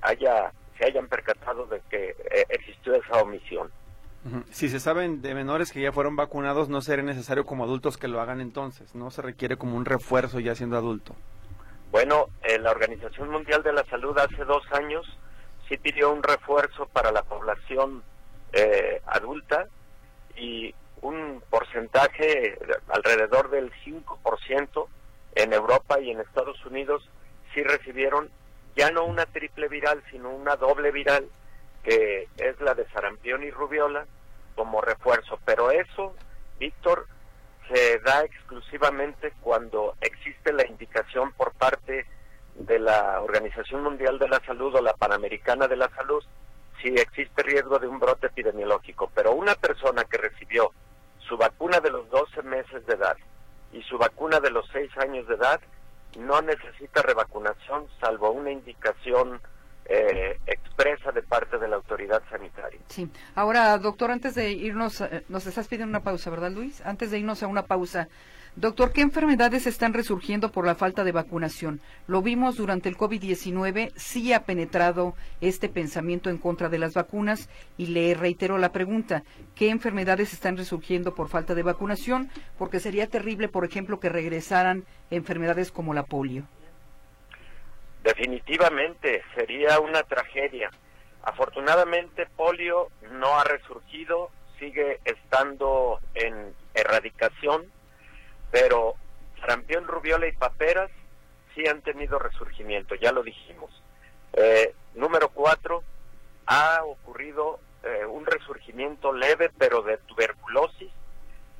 [0.00, 2.14] haya se hayan percatado de que
[2.48, 3.70] existió esa omisión.
[4.50, 8.08] Si se saben de menores que ya fueron vacunados, no será necesario como adultos que
[8.08, 11.16] lo hagan entonces, no se requiere como un refuerzo ya siendo adulto.
[11.90, 12.28] Bueno,
[12.60, 15.04] la Organización Mundial de la Salud hace dos años
[15.70, 18.02] sí pidió un refuerzo para la población
[18.52, 19.68] eh, adulta
[20.36, 24.88] y un porcentaje alrededor del 5%
[25.36, 27.08] en Europa y en Estados Unidos
[27.54, 28.28] sí recibieron
[28.76, 31.28] ya no una triple viral, sino una doble viral,
[31.84, 34.06] que es la de sarampión y rubiola,
[34.56, 35.38] como refuerzo.
[35.44, 36.14] Pero eso,
[36.58, 37.06] Víctor,
[37.72, 42.06] se da exclusivamente cuando existe la indicación por parte de
[42.78, 46.22] la Organización Mundial de la Salud o la Panamericana de la Salud
[46.82, 49.10] si existe riesgo de un brote epidemiológico.
[49.14, 50.72] Pero una persona que recibió
[51.18, 53.16] su vacuna de los 12 meses de edad
[53.72, 55.60] y su vacuna de los 6 años de edad
[56.18, 59.40] no necesita revacunación salvo una indicación
[59.84, 62.80] eh, expresa de parte de la autoridad sanitaria.
[62.88, 63.10] Sí.
[63.34, 66.80] Ahora, doctor, antes de irnos, eh, nos estás pidiendo una pausa, ¿verdad, Luis?
[66.84, 68.08] Antes de irnos a una pausa,
[68.56, 71.80] Doctor, ¿qué enfermedades están resurgiendo por la falta de vacunación?
[72.08, 77.48] Lo vimos durante el COVID-19, sí ha penetrado este pensamiento en contra de las vacunas
[77.78, 79.22] y le reitero la pregunta,
[79.54, 82.28] ¿qué enfermedades están resurgiendo por falta de vacunación?
[82.58, 86.42] Porque sería terrible, por ejemplo, que regresaran enfermedades como la polio.
[88.02, 90.70] Definitivamente, sería una tragedia.
[91.22, 97.66] Afortunadamente, polio no ha resurgido, sigue estando en erradicación
[98.50, 98.94] pero
[99.40, 100.90] sarampión, rubiola y paperas
[101.54, 103.70] sí han tenido resurgimiento, ya lo dijimos.
[104.32, 105.82] Eh, número cuatro,
[106.46, 110.90] ha ocurrido eh, un resurgimiento leve, pero de tuberculosis,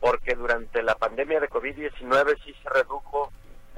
[0.00, 3.33] porque durante la pandemia de COVID-19 sí se redujo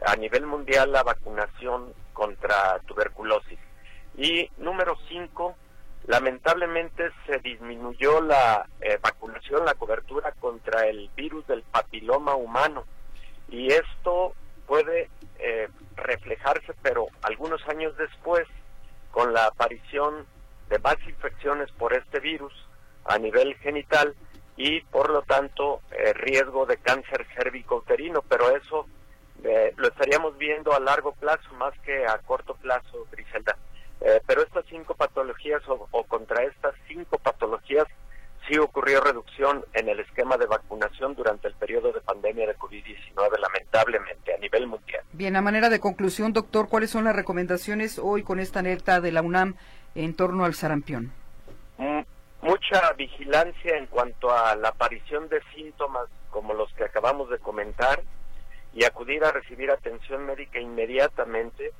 [0.05, 3.59] a nivel mundial la vacunación contra tuberculosis.
[4.17, 5.55] Y número cinco,
[6.07, 12.85] lamentablemente se disminuyó la eh, vacunación, la cobertura contra el virus del papiloma humano
[13.53, 14.33] y esto
[14.67, 18.49] puede eh, reflejarse, pero algunos años después,
[19.11, 20.27] con la aparición
[20.71, 22.53] de más infecciones por este virus
[23.05, 24.15] a nivel genital
[24.57, 28.87] y por lo tanto eh, riesgo de cáncer cérvico-uterino, pero eso
[29.45, 33.57] eh, lo estaríamos viendo a largo plazo más que a corto plazo, Griselda.
[34.27, 37.87] pero estas cinco patologías o contra estas cinco patologías
[38.49, 43.39] sí ocurrió reducción en el esquema de vacunación durante el periodo de pandemia de COVID-19,
[43.39, 45.03] lamentablemente, a nivel mundial.
[45.13, 49.13] Bien, a manera de conclusión, doctor, ¿cuáles son las recomendaciones hoy con esta alerta de
[49.13, 49.57] la UNAM
[49.95, 51.13] en torno al sarampión?
[51.79, 52.01] Mm,
[52.43, 58.03] mucha vigilancia en cuanto a la aparición de síntomas como los que acabamos de comentar
[58.75, 61.73] y acudir a recibir atención médica inmediatamente,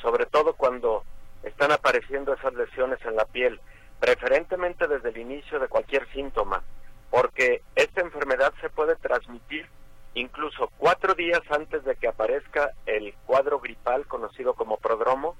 [0.00, 1.02] sobre todo cuando
[1.42, 3.60] están apareciendo esas lesiones en la piel
[4.00, 6.62] preferentemente desde el inicio de cualquier síntoma,
[7.10, 9.66] porque esta enfermedad se puede transmitir
[10.14, 15.36] incluso cuatro días antes de que aparezca el cuadro gripal conocido como prodromo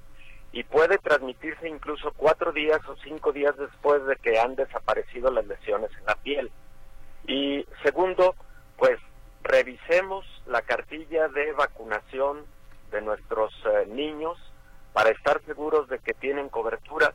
[2.58, 6.50] días o cinco días después de que han desaparecido las lesiones en la piel.
[7.26, 8.34] Y segundo,
[8.76, 8.98] pues
[9.42, 12.44] revisemos la cartilla de vacunación
[12.90, 14.38] de nuestros eh, niños
[14.92, 17.14] para estar seguros de que tienen cobertura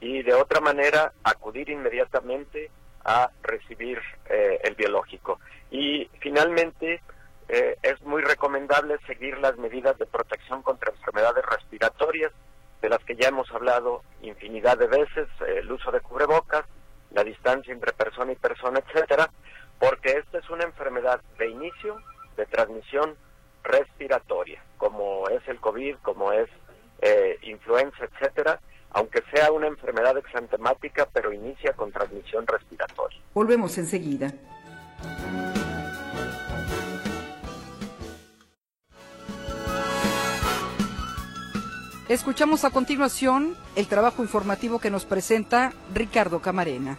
[0.00, 2.70] y de otra manera acudir inmediatamente
[3.04, 5.40] a recibir eh, el biológico.
[5.70, 7.02] Y finalmente,
[7.48, 12.32] eh, es muy recomendable seguir las medidas de protección contra enfermedades respiratorias,
[12.80, 16.64] de las que ya hemos hablado infinidad de veces, el uso de cubrebocas,
[17.12, 19.30] la distancia entre persona y persona, etcétera,
[19.78, 22.00] porque esta es una enfermedad de inicio
[22.36, 23.16] de transmisión
[23.62, 26.48] respiratoria, como es el COVID, como es
[27.00, 28.60] eh, influenza, etcétera,
[28.94, 33.18] aunque sea una enfermedad exantemática, pero inicia con transmisión respiratoria.
[33.34, 34.32] Volvemos enseguida.
[42.08, 46.98] Escuchamos a continuación el trabajo informativo que nos presenta Ricardo Camarena.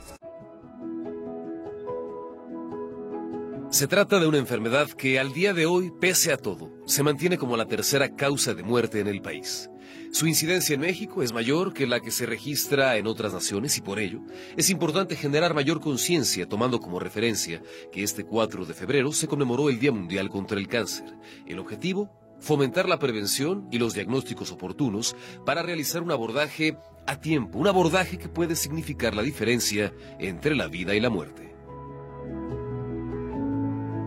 [3.70, 7.38] Se trata de una enfermedad que al día de hoy, pese a todo, se mantiene
[7.38, 9.70] como la tercera causa de muerte en el país.
[10.12, 13.82] Su incidencia en México es mayor que la que se registra en otras naciones y
[13.82, 14.22] por ello
[14.56, 19.70] es importante generar mayor conciencia tomando como referencia que este 4 de febrero se conmemoró
[19.70, 21.14] el Día Mundial contra el Cáncer.
[21.46, 27.60] El objetivo, fomentar la prevención y los diagnósticos oportunos para realizar un abordaje a tiempo,
[27.60, 31.56] un abordaje que puede significar la diferencia entre la vida y la muerte.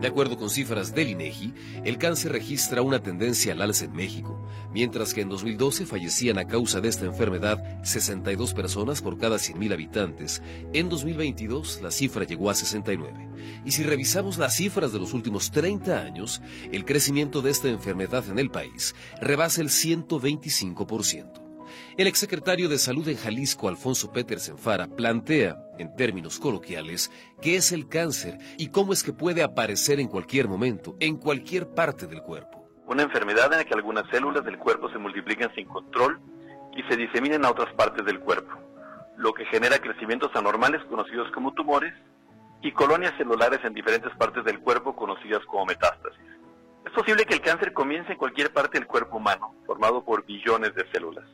[0.00, 1.52] De acuerdo con cifras del INEGI,
[1.84, 4.40] el cáncer registra una tendencia al alza en México,
[4.72, 9.72] mientras que en 2012 fallecían a causa de esta enfermedad 62 personas por cada 100.000
[9.72, 10.40] habitantes.
[10.72, 13.28] En 2022 la cifra llegó a 69.
[13.64, 18.24] Y si revisamos las cifras de los últimos 30 años, el crecimiento de esta enfermedad
[18.30, 21.47] en el país rebasa el 125%.
[21.96, 27.10] El exsecretario de Salud en Jalisco, Alfonso Petersen Fara, plantea, en términos coloquiales,
[27.42, 31.68] qué es el cáncer y cómo es que puede aparecer en cualquier momento, en cualquier
[31.68, 32.68] parte del cuerpo.
[32.86, 36.20] Una enfermedad en la que algunas células del cuerpo se multiplican sin control
[36.76, 38.52] y se diseminan a otras partes del cuerpo,
[39.16, 41.92] lo que genera crecimientos anormales conocidos como tumores
[42.62, 46.18] y colonias celulares en diferentes partes del cuerpo conocidas como metástasis.
[46.86, 50.74] Es posible que el cáncer comience en cualquier parte del cuerpo humano, formado por billones
[50.74, 51.26] de células.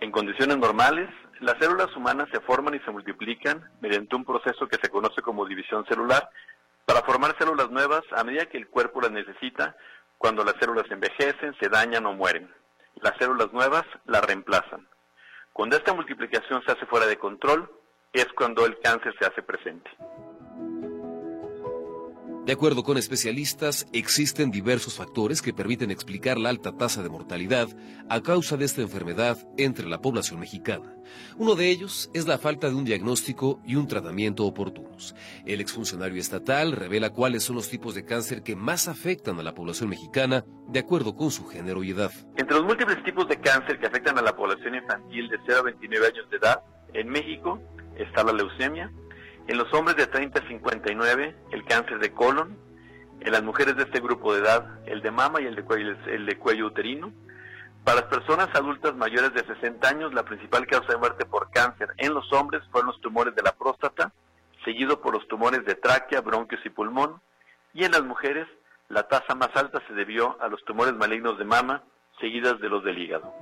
[0.00, 1.08] En condiciones normales,
[1.40, 5.46] las células humanas se forman y se multiplican mediante un proceso que se conoce como
[5.46, 6.28] división celular
[6.84, 9.76] para formar células nuevas a medida que el cuerpo las necesita
[10.18, 12.52] cuando las células envejecen, se dañan o mueren.
[12.96, 14.86] Las células nuevas las reemplazan.
[15.52, 17.70] Cuando esta multiplicación se hace fuera de control,
[18.12, 19.90] es cuando el cáncer se hace presente.
[22.46, 27.66] De acuerdo con especialistas, existen diversos factores que permiten explicar la alta tasa de mortalidad
[28.08, 30.94] a causa de esta enfermedad entre la población mexicana.
[31.38, 35.16] Uno de ellos es la falta de un diagnóstico y un tratamiento oportunos.
[35.44, 39.52] El exfuncionario estatal revela cuáles son los tipos de cáncer que más afectan a la
[39.52, 42.12] población mexicana de acuerdo con su género y edad.
[42.36, 45.62] Entre los múltiples tipos de cáncer que afectan a la población infantil de 0 a
[45.62, 46.62] 29 años de edad,
[46.94, 47.60] en México
[47.98, 48.92] está la leucemia,
[49.48, 52.56] en los hombres de 30 a 59, el cáncer de colon.
[53.20, 55.96] En las mujeres de este grupo de edad, el de mama y el de cuello,
[56.06, 57.12] el de cuello uterino.
[57.84, 61.88] Para las personas adultas mayores de 60 años, la principal causa de muerte por cáncer
[61.98, 64.12] en los hombres fueron los tumores de la próstata,
[64.64, 67.20] seguido por los tumores de tráquea, bronquios y pulmón.
[67.72, 68.46] Y en las mujeres,
[68.88, 71.82] la tasa más alta se debió a los tumores malignos de mama,
[72.20, 73.32] seguidas de los del hígado.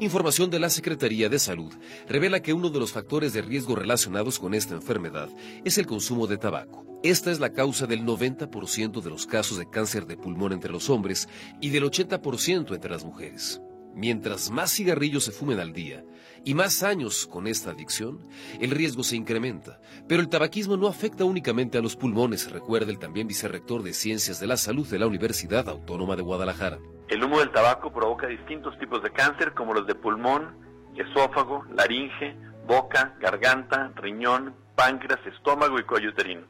[0.00, 1.74] Información de la Secretaría de Salud
[2.08, 5.28] revela que uno de los factores de riesgo relacionados con esta enfermedad
[5.62, 6.86] es el consumo de tabaco.
[7.02, 10.88] Esta es la causa del 90% de los casos de cáncer de pulmón entre los
[10.88, 11.28] hombres
[11.60, 13.60] y del 80% entre las mujeres.
[13.94, 16.02] Mientras más cigarrillos se fumen al día
[16.46, 18.26] y más años con esta adicción,
[18.58, 19.82] el riesgo se incrementa.
[20.08, 24.40] Pero el tabaquismo no afecta únicamente a los pulmones, recuerda el también vicerrector de Ciencias
[24.40, 26.78] de la Salud de la Universidad Autónoma de Guadalajara.
[27.10, 30.54] El humo del tabaco provoca distintos tipos de cáncer como los de pulmón,
[30.94, 32.36] esófago, laringe,
[32.68, 36.46] boca, garganta, riñón, páncreas, estómago y cuello uterino.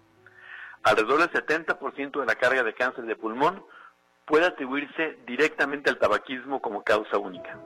[0.82, 3.64] Alrededor del 70% de la carga de cáncer de pulmón
[4.26, 7.58] puede atribuirse directamente al tabaquismo como causa única.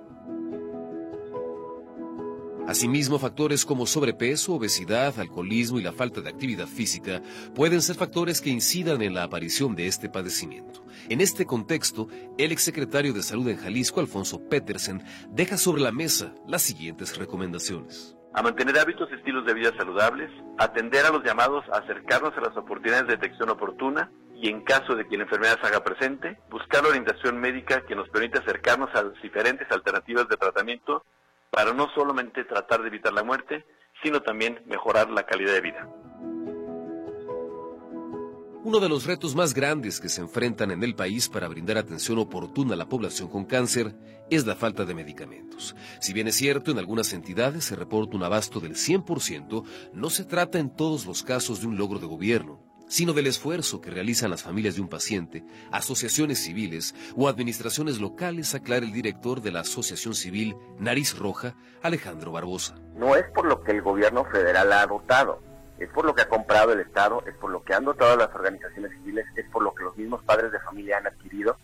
[2.67, 7.21] Asimismo, factores como sobrepeso, obesidad, alcoholismo y la falta de actividad física
[7.55, 10.83] pueden ser factores que incidan en la aparición de este padecimiento.
[11.11, 12.09] En este contexto,
[12.39, 18.17] el exsecretario de Salud en Jalisco, Alfonso Petersen, deja sobre la mesa las siguientes recomendaciones.
[18.33, 22.57] A mantener hábitos y estilos de vida saludables, atender a los llamados acercarnos a las
[22.57, 26.83] oportunidades de detección oportuna y en caso de que la enfermedad se haga presente, buscar
[26.83, 31.05] la orientación médica que nos permita acercarnos a las diferentes alternativas de tratamiento
[31.55, 33.65] para no solamente tratar de evitar la muerte,
[34.03, 35.89] sino también mejorar la calidad de vida.
[38.65, 42.19] Uno de los retos más grandes que se enfrentan en el país para brindar atención
[42.19, 43.95] oportuna a la población con cáncer
[44.31, 45.77] es la falta de medicamentos.
[46.01, 50.25] Si bien es cierto, en algunas entidades se reporta un abasto del 100%, no se
[50.25, 54.31] trata en todos los casos de un logro de gobierno, sino del esfuerzo que realizan
[54.31, 59.61] las familias de un paciente, asociaciones civiles o administraciones locales, aclara el director de la
[59.61, 62.77] Asociación Civil Nariz Roja, Alejandro Barbosa.
[62.97, 65.41] No es por lo que el gobierno federal ha dotado
[65.79, 68.33] es por lo que ha comprado el Estado, es por lo que han dotado las
[68.35, 71.57] organizaciones civiles, es por lo que los mismos padres de familia han adquirido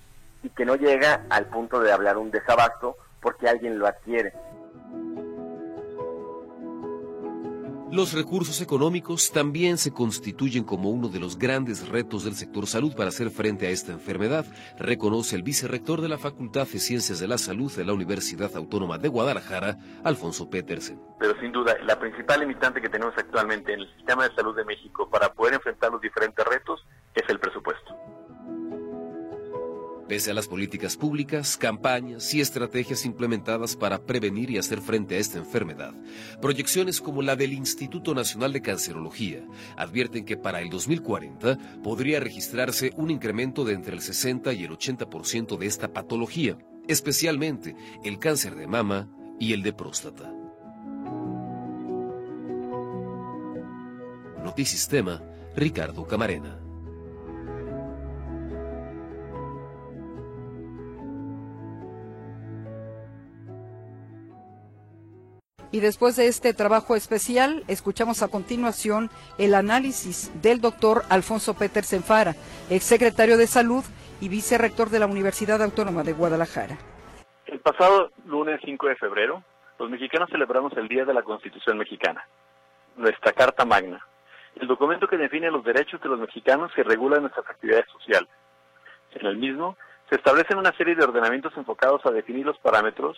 [0.42, 4.32] y que no llega al punto de hablar un desabasto porque alguien lo adquiere.
[7.92, 12.94] Los recursos económicos también se constituyen como uno de los grandes retos del sector salud
[12.94, 14.46] para hacer frente a esta enfermedad,
[14.78, 18.98] reconoce el vicerrector de la Facultad de Ciencias de la Salud de la Universidad Autónoma
[18.98, 21.00] de Guadalajara, Alfonso Petersen.
[21.18, 24.64] Pero sin duda, la principal limitante que tenemos actualmente en el sistema de salud de
[24.64, 26.86] México para poder enfrentar los diferentes retos
[27.16, 28.19] es el presupuesto.
[30.10, 35.18] Pese a las políticas públicas, campañas y estrategias implementadas para prevenir y hacer frente a
[35.18, 35.94] esta enfermedad,
[36.42, 39.44] proyecciones como la del Instituto Nacional de Cancerología
[39.76, 44.72] advierten que para el 2040 podría registrarse un incremento de entre el 60 y el
[44.72, 46.58] 80% de esta patología,
[46.88, 49.08] especialmente el cáncer de mama
[49.38, 50.34] y el de próstata.
[54.42, 55.22] Notisistema,
[55.54, 56.69] Ricardo Camarena.
[65.72, 69.08] Y después de este trabajo especial, escuchamos a continuación
[69.38, 72.34] el análisis del doctor Alfonso Petersen Fara,
[72.70, 73.84] exsecretario de Salud
[74.20, 76.76] y vicerrector de la Universidad Autónoma de Guadalajara.
[77.46, 79.44] El pasado lunes 5 de febrero,
[79.78, 82.26] los mexicanos celebramos el Día de la Constitución Mexicana,
[82.96, 84.04] nuestra Carta Magna,
[84.56, 88.28] el documento que define los derechos de los mexicanos y regula nuestras actividades sociales.
[89.12, 89.76] En el mismo
[90.08, 93.16] se establecen una serie de ordenamientos enfocados a definir los parámetros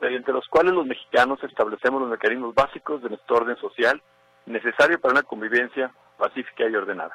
[0.00, 4.00] mediante los cuales los mexicanos establecemos los mecanismos básicos de nuestro orden social
[4.46, 7.14] necesario para una convivencia pacífica y ordenada.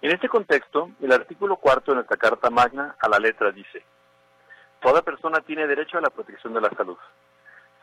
[0.00, 3.84] En este contexto, el artículo cuarto de nuestra Carta Magna a la letra dice,
[4.80, 6.98] Toda persona tiene derecho a la protección de la salud.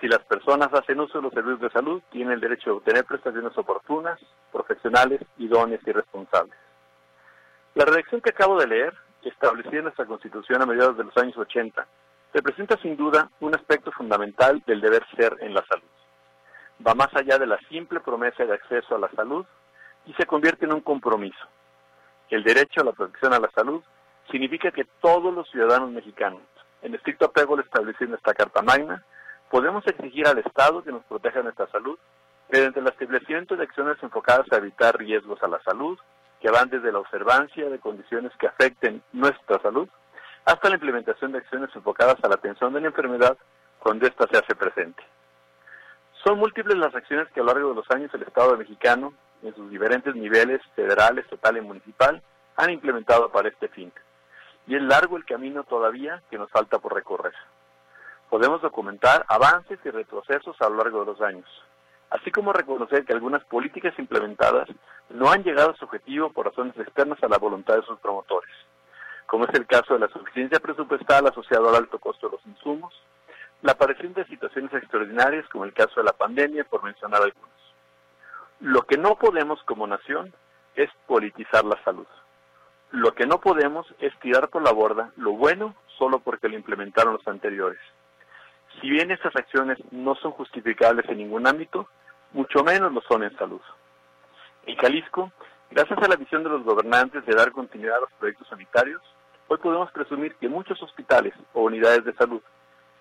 [0.02, 3.06] Si las personas hacen uso de los servicios de salud, tienen el derecho a obtener
[3.06, 4.20] prestaciones oportunas,
[4.52, 6.56] profesionales, idóneas y responsables.
[7.76, 8.94] La redacción que acabo de leer,
[9.24, 11.88] establecida en nuestra Constitución a mediados de los años 80,
[12.34, 15.88] representa sin duda un aspecto fundamental del deber ser en la salud.
[16.86, 19.46] Va más allá de la simple promesa de acceso a la salud
[20.06, 21.46] y se convierte en un compromiso.
[22.30, 23.84] El derecho a la protección a la salud
[24.32, 26.42] significa que todos los ciudadanos mexicanos,
[26.82, 29.04] en estricto apego al establecido en esta Carta Magna,
[29.50, 31.98] podemos exigir al Estado que nos proteja nuestra salud
[32.52, 36.00] mediante el establecimiento de acciones enfocadas a evitar riesgos a la salud,
[36.40, 39.90] que van desde la observancia de condiciones que afecten nuestra salud
[40.50, 43.38] hasta la implementación de acciones enfocadas a la atención de la enfermedad
[43.78, 45.04] cuando ésta se hace presente.
[46.24, 49.54] Son múltiples las acciones que a lo largo de los años el Estado mexicano, en
[49.54, 52.24] sus diferentes niveles, federal, estatal y municipal,
[52.56, 53.94] han implementado para este fin.
[54.66, 57.36] Y es largo el camino todavía que nos falta por recorrer.
[58.32, 61.48] Podemos documentar avances y retrocesos a lo largo de los años,
[62.10, 64.68] así como reconocer que algunas políticas implementadas
[65.10, 68.50] no han llegado a su objetivo por razones externas a la voluntad de sus promotores
[69.30, 72.92] como es el caso de la suficiencia presupuestal asociada al alto costo de los insumos,
[73.62, 77.50] la aparición de situaciones extraordinarias como el caso de la pandemia, por mencionar algunos.
[78.60, 80.34] Lo que no podemos como nación
[80.76, 82.08] es politizar la salud.
[82.90, 87.14] Lo que no podemos es tirar por la borda lo bueno solo porque lo implementaron
[87.14, 87.80] los anteriores.
[88.82, 91.88] Si bien estas acciones no son justificables en ningún ámbito,
[92.32, 93.62] mucho menos lo son en salud.
[94.66, 95.32] En Jalisco,
[95.70, 99.04] gracias a la visión de los gobernantes de dar continuidad a los proyectos sanitarios,
[99.52, 102.40] Hoy podemos presumir que muchos hospitales o unidades de salud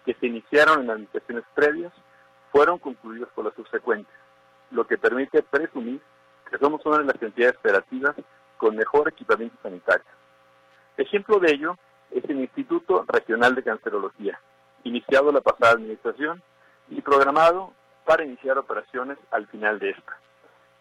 [0.07, 1.93] que se iniciaron en administraciones previas
[2.51, 4.15] fueron concluidos por las subsecuentes,
[4.71, 6.01] lo que permite presumir
[6.51, 8.17] que somos una de las entidades operativas
[8.57, 10.07] con mejor equipamiento sanitario.
[10.97, 11.77] Ejemplo de ello
[12.11, 14.41] es el Instituto Regional de Cancerología,
[14.85, 16.43] iniciado la pasada administración
[16.89, 17.75] y programado
[18.07, 20.17] para iniciar operaciones al final de esta,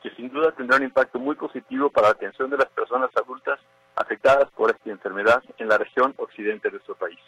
[0.01, 3.59] que sin duda tendrá un impacto muy positivo para la atención de las personas adultas
[3.97, 7.19] afectadas por esta enfermedad en la región occidente de nuestro país.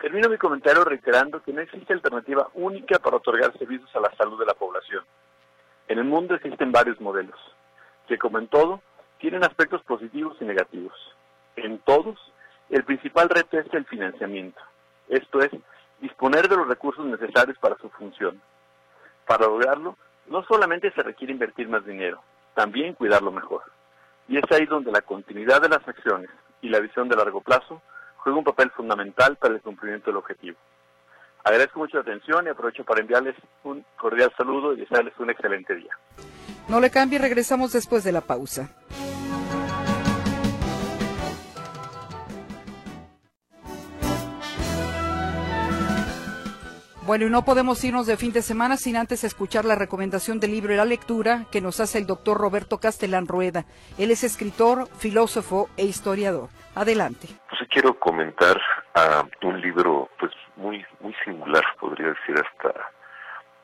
[0.00, 4.38] Termino mi comentario reiterando que no existe alternativa única para otorgar servicios a la salud
[4.38, 5.04] de la población.
[5.88, 7.38] En el mundo existen varios modelos,
[8.08, 8.82] que como en todo,
[9.18, 10.94] tienen aspectos positivos y negativos.
[11.54, 12.18] En todos,
[12.68, 14.60] el principal reto es el financiamiento,
[15.08, 15.50] esto es,
[16.00, 18.42] disponer de los recursos necesarios para su función.
[19.26, 22.20] Para lograrlo, no solamente se requiere invertir más dinero,
[22.54, 23.75] también cuidarlo mejor.
[24.28, 27.80] Y es ahí donde la continuidad de las acciones y la visión de largo plazo
[28.16, 30.58] juega un papel fundamental para el cumplimiento del objetivo.
[31.44, 35.76] Agradezco mucho la atención y aprovecho para enviarles un cordial saludo y desearles un excelente
[35.76, 35.96] día.
[36.68, 38.70] No le cambie, regresamos después de la pausa.
[47.06, 50.50] Bueno, y no podemos irnos de fin de semana sin antes escuchar la recomendación del
[50.50, 53.64] libro y la lectura que nos hace el doctor Roberto Castellán Rueda.
[53.96, 56.48] Él es escritor, filósofo e historiador.
[56.74, 57.28] Adelante.
[57.48, 58.60] Pues quiero comentar
[58.94, 62.74] a un libro pues muy muy singular, podría decir hasta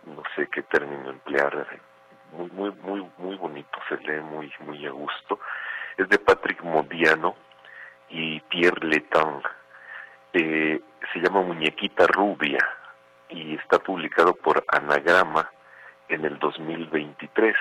[0.06, 1.66] no sé qué término emplear,
[2.30, 5.40] muy muy muy muy bonito, se lee muy muy a gusto.
[5.96, 7.34] Es de Patrick Modiano
[8.08, 9.42] y Pierre Letang.
[10.32, 10.80] Eh,
[11.12, 12.60] se llama Muñequita Rubia
[13.32, 15.50] y está publicado por Anagrama
[16.08, 17.56] en el 2023.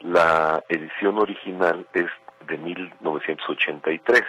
[0.00, 2.10] La edición original es
[2.46, 4.22] de 1983.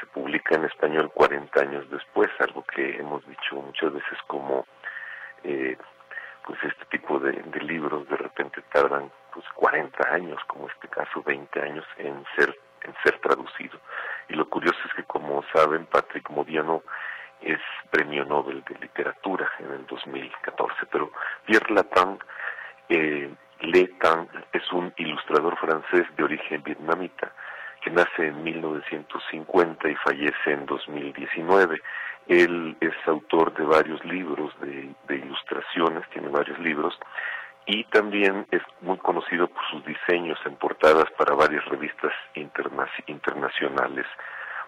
[0.00, 4.66] Se publica en español 40 años después, algo que hemos dicho muchas veces como
[5.44, 5.76] eh,
[6.46, 11.60] pues este tipo de, libros de repente tardan pues 40 años, como este caso 20
[11.60, 13.78] años en ser en ser traducido.
[14.28, 16.82] Y lo curioso es que como saben Patrick Modiano
[17.44, 20.86] es premio Nobel de Literatura en el 2014.
[20.90, 21.12] Pero
[21.46, 22.18] Pierre Latang,
[22.88, 23.30] eh,
[24.52, 27.32] es un ilustrador francés de origen vietnamita
[27.80, 31.80] que nace en 1950 y fallece en 2019.
[32.28, 36.98] Él es autor de varios libros de ilustraciones, tiene varios libros,
[37.66, 44.06] y también es muy conocido por sus diseños en portadas para varias revistas internacionales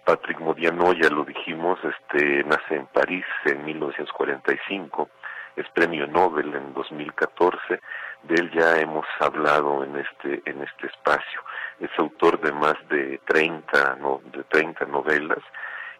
[0.05, 5.09] Patrick Modiano, ya lo dijimos, este, nace en París en 1945,
[5.57, 7.81] es premio Nobel en 2014,
[8.25, 11.41] de él ya hemos hablado en este, en este espacio.
[11.81, 15.41] Es autor de más de 30, no, de 30 novelas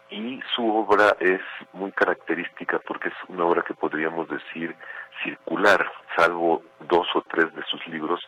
[0.09, 1.41] y su obra es
[1.73, 4.75] muy característica porque es una obra que podríamos decir
[5.23, 8.21] circular, salvo dos o tres de sus libros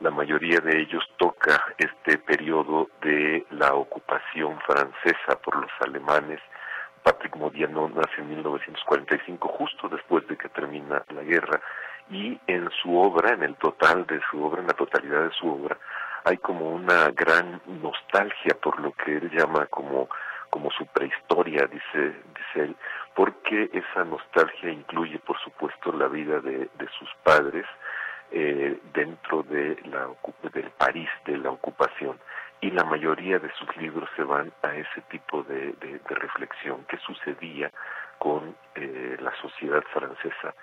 [0.00, 6.40] la mayoría de ellos toca este periodo de la ocupación francesa por los alemanes.
[7.02, 11.60] Patrick Modiano nace en 1945, justo después de que termina la guerra,
[12.10, 15.48] y en su obra, en el total de su obra, en la totalidad de su
[15.48, 15.76] obra,
[16.24, 20.08] hay como una gran nostalgia por lo que él llama como
[20.50, 22.76] como su prehistoria, dice, dice él,
[23.14, 27.66] porque esa nostalgia incluye, por supuesto, la vida de, de sus padres,
[28.30, 30.08] eh, dentro de la,
[30.52, 32.18] del París de la ocupación
[32.60, 35.74] y la mayoría de sus libros se van a ese tipo de,
[36.08, 37.70] reflexión que sucedía
[38.18, 40.54] con eh, la sociedad francesa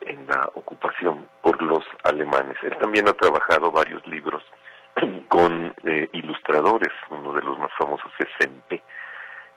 [0.00, 2.56] en la ocupación por los alemanes.
[2.62, 4.42] Él también ha trabajado varios libros
[5.28, 8.82] con eh, ilustradores, uno de los más famosos es Sempe.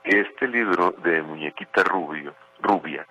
[0.04, 3.06] Este libro de Muñequita Rubio, Rubia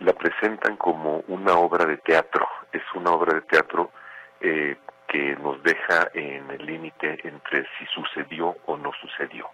[0.00, 3.90] la presentan como una obra de teatro, es una obra de teatro
[4.40, 4.76] eh,
[5.06, 9.48] que nos deja en el límite entre si sucedió o no sucedió.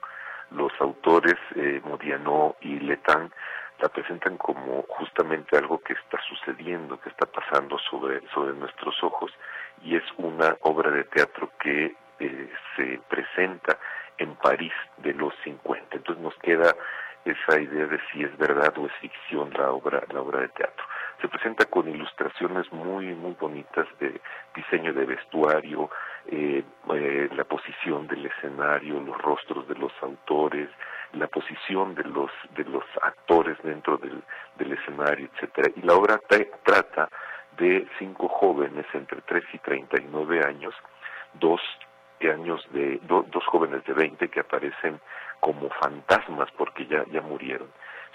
[0.50, 3.32] Los autores eh, Modiano y Letán
[3.80, 9.32] la presentan como justamente algo que está sucediendo, que está pasando sobre, sobre nuestros ojos
[9.82, 13.78] y es una obra de teatro que eh, se presenta
[14.18, 15.96] en París de los 50.
[15.96, 16.74] Entonces nos queda
[17.26, 20.84] esa idea de si es verdad o es ficción la obra, la obra de teatro.
[21.20, 24.20] Se presenta con ilustraciones muy, muy bonitas de
[24.54, 25.90] diseño de vestuario,
[26.26, 26.62] eh,
[26.94, 30.68] eh, la posición del escenario, los rostros de los autores,
[31.12, 34.22] la posición de los, de los actores dentro del,
[34.56, 35.70] del escenario, etcétera.
[35.74, 36.20] Y la obra
[36.64, 37.08] trata
[37.58, 40.74] de cinco jóvenes entre 3 y 39 años,
[41.34, 41.60] dos
[42.24, 45.00] años de dos jóvenes de 20 que aparecen
[45.40, 47.68] como fantasmas porque ya, ya murieron.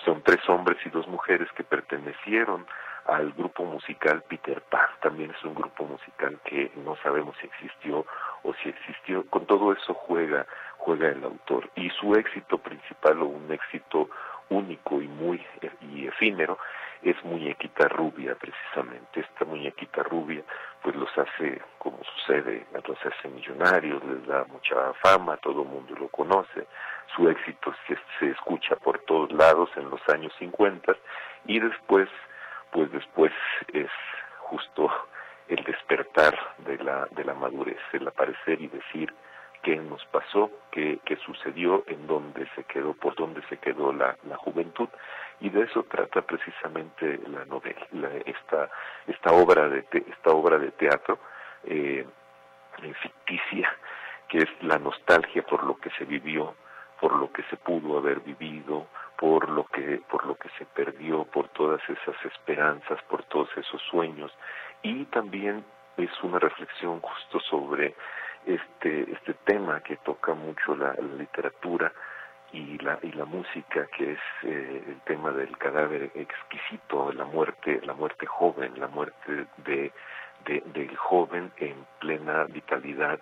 [0.05, 2.65] Son tres hombres y dos mujeres que pertenecieron
[3.05, 4.87] al grupo musical Peter Pan.
[5.01, 8.05] También es un grupo musical que no sabemos si existió
[8.43, 9.25] o si existió.
[9.29, 10.45] Con todo eso juega,
[10.77, 11.69] juega el autor.
[11.75, 14.09] Y su éxito principal o un éxito
[14.49, 15.43] único y muy
[15.81, 16.57] y efímero
[17.01, 19.21] es muñequita rubia precisamente.
[19.21, 20.43] Esta muñequita rubia
[20.83, 25.95] pues los hace, como sucede, los hace millonarios, les da mucha fama, todo el mundo
[25.95, 26.67] lo conoce,
[27.15, 30.95] su éxito se, se escucha por todos lados en los años 50
[31.45, 32.09] y después,
[32.71, 33.31] pues después
[33.73, 33.89] es
[34.39, 34.89] justo
[35.47, 39.13] el despertar de la, de la madurez, el aparecer y decir
[39.63, 44.17] qué nos pasó, qué, qué, sucedió, en dónde se quedó, por dónde se quedó la,
[44.27, 44.89] la juventud.
[45.39, 48.69] Y de eso trata precisamente la novela, esta,
[49.07, 51.19] esta, obra de esta obra de teatro
[51.63, 52.05] eh,
[53.01, 53.75] ficticia,
[54.27, 56.55] que es la nostalgia por lo que se vivió,
[57.01, 58.85] por lo que se pudo haber vivido,
[59.17, 63.81] por lo que por lo que se perdió, por todas esas esperanzas, por todos esos
[63.89, 64.31] sueños.
[64.83, 65.65] Y también
[65.97, 67.95] es una reflexión justo sobre
[68.45, 71.91] este este tema que toca mucho la, literatura
[72.53, 77.81] y la y la música que es eh, el tema del cadáver exquisito la muerte
[77.83, 79.91] la muerte joven la muerte de,
[80.45, 83.19] de del joven en plena vitalidad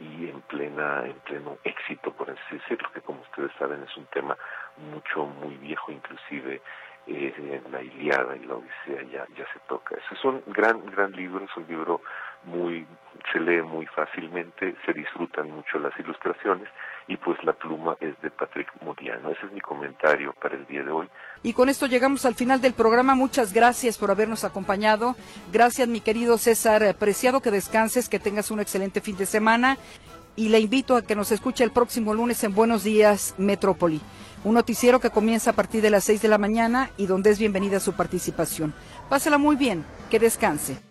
[0.00, 4.06] y en plena en pleno éxito por así decirlo que como ustedes saben es un
[4.06, 4.36] tema
[4.76, 6.60] mucho muy viejo inclusive
[7.06, 9.96] eh, en la Iliada y la Odisea ya ya se toca.
[9.96, 12.02] Eso es un gran gran libro es un libro
[12.44, 12.86] muy
[13.32, 16.68] se lee muy fácilmente se disfrutan mucho las ilustraciones
[17.08, 19.30] y pues la pluma es de Patrick Modiano.
[19.30, 21.08] Ese es mi comentario para el día de hoy.
[21.42, 23.14] Y con esto llegamos al final del programa.
[23.14, 25.16] Muchas gracias por habernos acompañado.
[25.50, 29.78] Gracias mi querido César Preciado que descanses que tengas un excelente fin de semana.
[30.36, 34.00] Y le invito a que nos escuche el próximo lunes en Buenos Días Metrópoli,
[34.44, 37.40] un noticiero que comienza a partir de las 6 de la mañana y donde es
[37.40, 38.72] bienvenida su participación.
[39.08, 40.87] Pásela muy bien, que descanse.